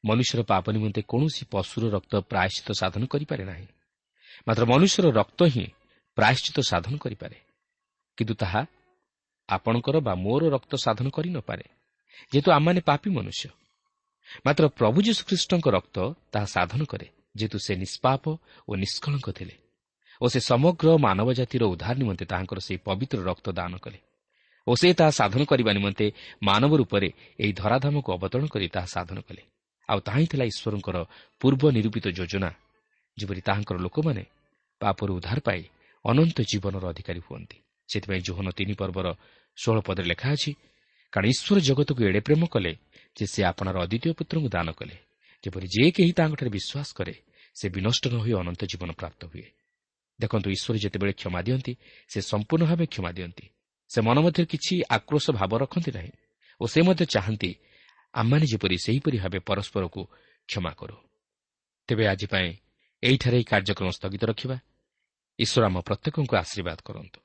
ମନୁଷ୍ୟର 0.04 0.40
ପାପ 0.42 0.64
ନିମନ୍ତେ 0.70 1.00
କୌଣସି 1.02 1.42
ପଶୁର 1.50 1.82
ରକ୍ତ 1.96 2.12
ପ୍ରାୟଶ୍ଚିତ 2.30 2.68
ସାଧନ 2.80 3.02
କରିପାରେ 3.06 3.42
ନାହିଁ। 3.44 3.66
ମାତ୍ର 4.46 4.62
ମନୁଷ୍ୟର 4.66 5.06
ରକ୍ତ 5.10 5.40
ହିଁ 5.54 5.66
ପ୍ରାୟଶ୍ଚିତ 6.18 6.58
ସାଧନ 6.70 6.94
କରିପାରେ। 6.96 7.38
କିନ୍ତୁ 8.18 8.34
ତାହା 8.34 8.62
ଆପଣଙ୍କର 9.48 9.96
ବା 10.00 10.14
ମୋର 10.14 10.42
ରକ୍ତ 10.54 10.72
ସାଧନ 10.76 11.06
କରିନପାରେ 11.10 11.66
ଯେହେତୁ 12.32 12.48
ଆମମାନେ 12.52 12.80
ପାପି 12.80 13.08
ମନୁଷ୍ୟ। 13.10 13.48
ମାତ୍ର 14.46 14.64
ପ୍ରଭୁ 14.78 14.98
ଯୀଶୁଖ୍ରୀଷ୍ଟଙ୍କ 15.06 15.66
ରକ୍ତ 15.68 15.96
ତାହା 16.32 16.46
ସାଧନ 16.46 16.80
କରେ 16.84 17.08
ଯେହେତୁ 17.36 17.58
ସେ 17.66 17.72
ନିଷ୍ପାପ 17.82 18.24
ଓ 18.68 18.70
ନିଷ୍କଳଙ୍କ 18.74 19.28
ଥିଲେ 19.38 19.56
ଓ 20.20 20.24
ସେ 20.32 20.40
ସମଗ୍ର 20.50 20.86
ମାନବ 21.06 21.28
ଜାତିର 21.38 21.62
ଉଦ୍ଧାର 21.72 21.94
ନିମନ୍ତେ 21.98 22.24
ତାହାଙ୍କର 22.30 22.58
ସେହି 22.66 22.78
ପବିତ୍ର 22.86 23.18
ରକ୍ତ 23.30 23.46
ଦାନ 23.58 23.72
କଲେ। 23.76 23.98
ଓ 24.66 24.72
ସେ 24.74 24.88
ତାହା 24.94 25.12
ସାଧନ 25.20 25.42
କରିବା 25.44 25.72
ନିମନ୍ତେ 25.78 26.06
ମାନବ 26.42 26.72
ରୂପରେ 26.80 27.08
ଏହି 27.42 27.52
ଧରାଧାମକୁ 27.52 28.08
ଅବତରଣ 28.16 28.46
କରି 28.54 28.66
ତାହା 28.74 28.88
ସାଧନ 28.94 29.18
କଲେ। 29.26 29.42
ଆଉ 29.88 29.98
ତାହା 30.06 30.18
ହିଁ 30.22 30.28
ଥିଲା 30.32 30.44
ଈଶ୍ୱରଙ୍କର 30.52 30.96
ପୂର୍ବ 31.40 31.62
ନିରୂପିତ 31.76 32.06
ଯୋଜନା। 32.18 32.50
ଯେପରି 33.18 33.40
ତାହାଙ୍କର 33.48 33.76
ଲୋକମାନେ 33.86 34.24
ପାପରୁ 34.80 35.10
ଉଦ୍ଧାର 35.18 35.38
ପାଇ 35.46 35.62
ଅନନ୍ତ 36.04 36.38
ଜୀବନର 36.50 36.84
ଅଧିକାରୀ 36.92 37.20
ହୁଅନ୍ତି। 37.26 37.58
ସେଥିପାଇଁ 37.88 38.22
ଜୋହନ 38.28 38.46
ତିନି 38.58 38.74
ପର୍ବର 38.80 39.06
ଷୋହଳ 39.58 39.78
ପଦରେ 39.88 40.06
ଲେଖା 40.12 40.28
ଅଛି 40.36 40.50
କାରଣ 41.12 41.26
ଈଶ୍ୱର 41.34 41.58
ଜଗତକୁ 41.68 42.00
ଏଡ଼େ 42.08 42.20
ପ୍ରେମ 42.26 42.42
କଲେ 42.54 42.72
ଯେ 43.16 43.24
ସେ 43.32 43.40
ଆପଣାର 43.50 43.76
ଅଦ୍ୱିତୀୟ 43.84 44.12
ପୁତ୍ରଙ୍କୁ 44.18 44.48
ଦାନ 44.56 44.68
କଲେ। 44.78 44.96
ଯେପରି 45.44 45.66
ଯେ 45.74 45.84
କେହି 45.96 46.12
ତାଙ୍କଠାରେ 46.18 46.50
ବିଶ୍ୱାସ 46.56 46.88
କରେ 46.98 47.14
ସେ 47.56 47.66
ବିନଷ୍ଟ 47.74 48.04
ନ 48.08 48.14
ହୋଇ 48.22 48.32
ଅନନ୍ତ 48.40 48.62
ଜୀବନ 48.70 48.90
ପ୍ରାପ୍ତ 49.00 49.20
ହୁଏ। 49.30 49.46
ଦେଖନ୍ତୁ 50.18 50.48
ଈଶ୍ୱର 50.56 50.76
ଯେତେବେଳେ 50.84 51.12
କ୍ଷମା 51.20 51.40
ଦିଅନ୍ତି 51.46 51.72
ସେ 52.10 52.18
ସମ୍ପୂର୍ଣ୍ଣ 52.30 52.64
ଭାବେ 52.70 52.84
କ୍ଷମା 52.92 53.10
ଦିଅନ୍ତି। 53.18 53.44
ସେ 53.92 53.98
ମନ 54.00 54.16
ମଧ୍ୟରେ 54.24 54.44
କିଛି 54.46 54.74
ଆକ୍ରୋଶ 54.96 55.24
ଭାବ 55.38 55.52
ରଖନ୍ତି 55.62 55.90
ନାହିଁ 55.92 56.12
ଓ 56.60 56.64
ସେ 56.66 56.80
ମଧ୍ୟ 56.86 57.04
ଚାହାନ୍ତି 57.14 57.50
ଆମମାନେ 58.14 58.46
ଯେପରି 58.52 58.76
ସେହିପରି 58.84 59.16
ଭାବେ 59.22 59.38
ପରସ୍ପରକୁ 59.48 60.00
କ୍ଷମା 60.48 60.72
କରୁ। 60.80 60.96
ତେବେ 61.88 62.04
ଆଜି 62.06 62.26
ପାଇଁ 62.32 62.48
ଏହିଠାରେ 63.02 63.36
ଏହି 63.36 63.46
କାର୍ଯ୍ୟକ୍ରମ 63.50 63.88
ସ୍ଥଗିତ 63.90 64.22
ରଖିବା। 64.24 64.56
ଈଶ୍ୱର 65.38 65.62
ଆମ 65.68 65.76
ପ୍ରତ୍ୟେକଙ୍କୁ 65.88 66.34
ଆଶୀର୍ବାଦ 66.36 66.78
କରନ୍ତୁ। 66.84 67.18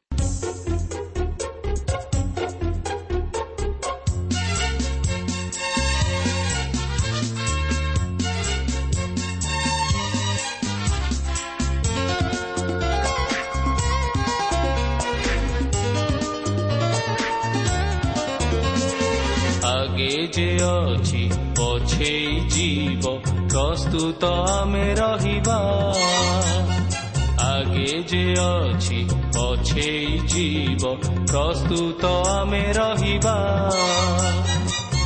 ଆଗେ 19.87 20.13
ଯେ 20.35 20.47
ଅଛି 20.67 21.21
ପଛେଇ 21.57 22.31
ଯିବ 22.55 23.11
ପ୍ରସ୍ତୁତ 23.27 24.31
ଆମେ 24.53 24.87
ରହିବା 24.99 25.59
ଆଗେ 27.45 27.93
ଯେ 28.11 28.23
ଅଛି 28.43 28.99
ପଛେଇ 29.37 30.19
ଯିବ 30.33 30.93
ପ୍ରସ୍ତୁତ 31.31 32.11
ଆମେ 32.31 32.65
ରହିବା 32.79 33.37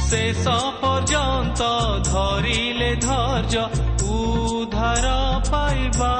ଶେଷ 0.08 0.44
ପର୍ଯ୍ୟନ୍ତ 0.80 1.60
ଧରିଲେ 2.08 2.90
ଧୈର୍ଯ୍ୟ 3.04 3.62
ଉଦ୍ଧାର 4.14 5.06
ପାଇବା 5.50 6.12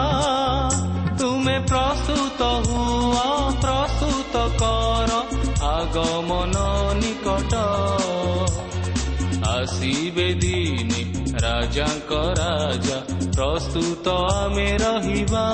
ତୁମେ 1.19 1.57
ପ୍ରସ୍ତୁତ 1.71 2.41
ହୁଅ 2.67 3.27
ପ୍ରସ୍ତୁତ 3.63 4.35
କର 4.61 5.11
আগমন 5.69 6.55
নিকট 7.01 7.53
ଆସିବେ 9.62 10.28
ଦିନେ 10.34 11.02
ରାଜାଙ୍କ 11.42 12.12
ରାଜା 12.40 13.00
ପ୍ରସ୍ତୁତ 13.36 14.06
ଆମେ 14.36 14.70
ରହିବା। 14.82 15.46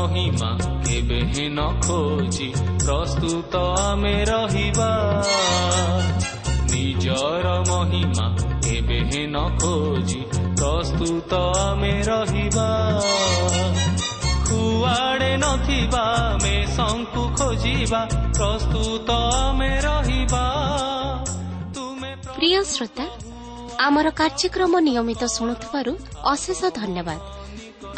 ମହିମା 0.00 0.58
କେବେ 0.84 1.48
ନ 1.48 1.80
ଖୋଜି 1.80 2.52
ପ୍ରସ୍ତୁତ 2.84 3.56
ଆମେ 3.56 4.24
ରହିବା। 4.24 5.22
ନିଜର 6.70 7.64
ମହିମା 7.68 8.26
କେବେ 8.62 9.00
ନ 9.26 9.36
ଖୋଜି 9.58 10.20
ପ୍ରସ୍ତୁତ 10.56 11.34
ଆମେ 11.34 12.02
ରହିବା। 12.02 12.68
କୁଆଡ଼େ 14.48 15.36
ନଥିବା 15.36 16.00
ଆମେ 16.00 16.66
ଶଙ୍କୁ 16.76 17.22
ଖୋଜିବା 17.36 18.06
ପ୍ରସ୍ତୁତ 18.36 19.10
ଆମେ 19.10 19.80
ରହିବା। 19.80 20.44
ପ୍ରିୟ 22.36 22.62
ଶ୍ରୋତା 22.64 23.04
ଆମର 23.80 24.10
କାର୍ଯ୍ୟକ୍ରମ 24.10 24.78
ନିୟମିତ 24.78 25.24
ଶୁଣୁଥିବାରୁ 25.24 25.92
ଅଶେଷ 26.24 26.64
ଧନ୍ୟବାଦ। 26.74 27.39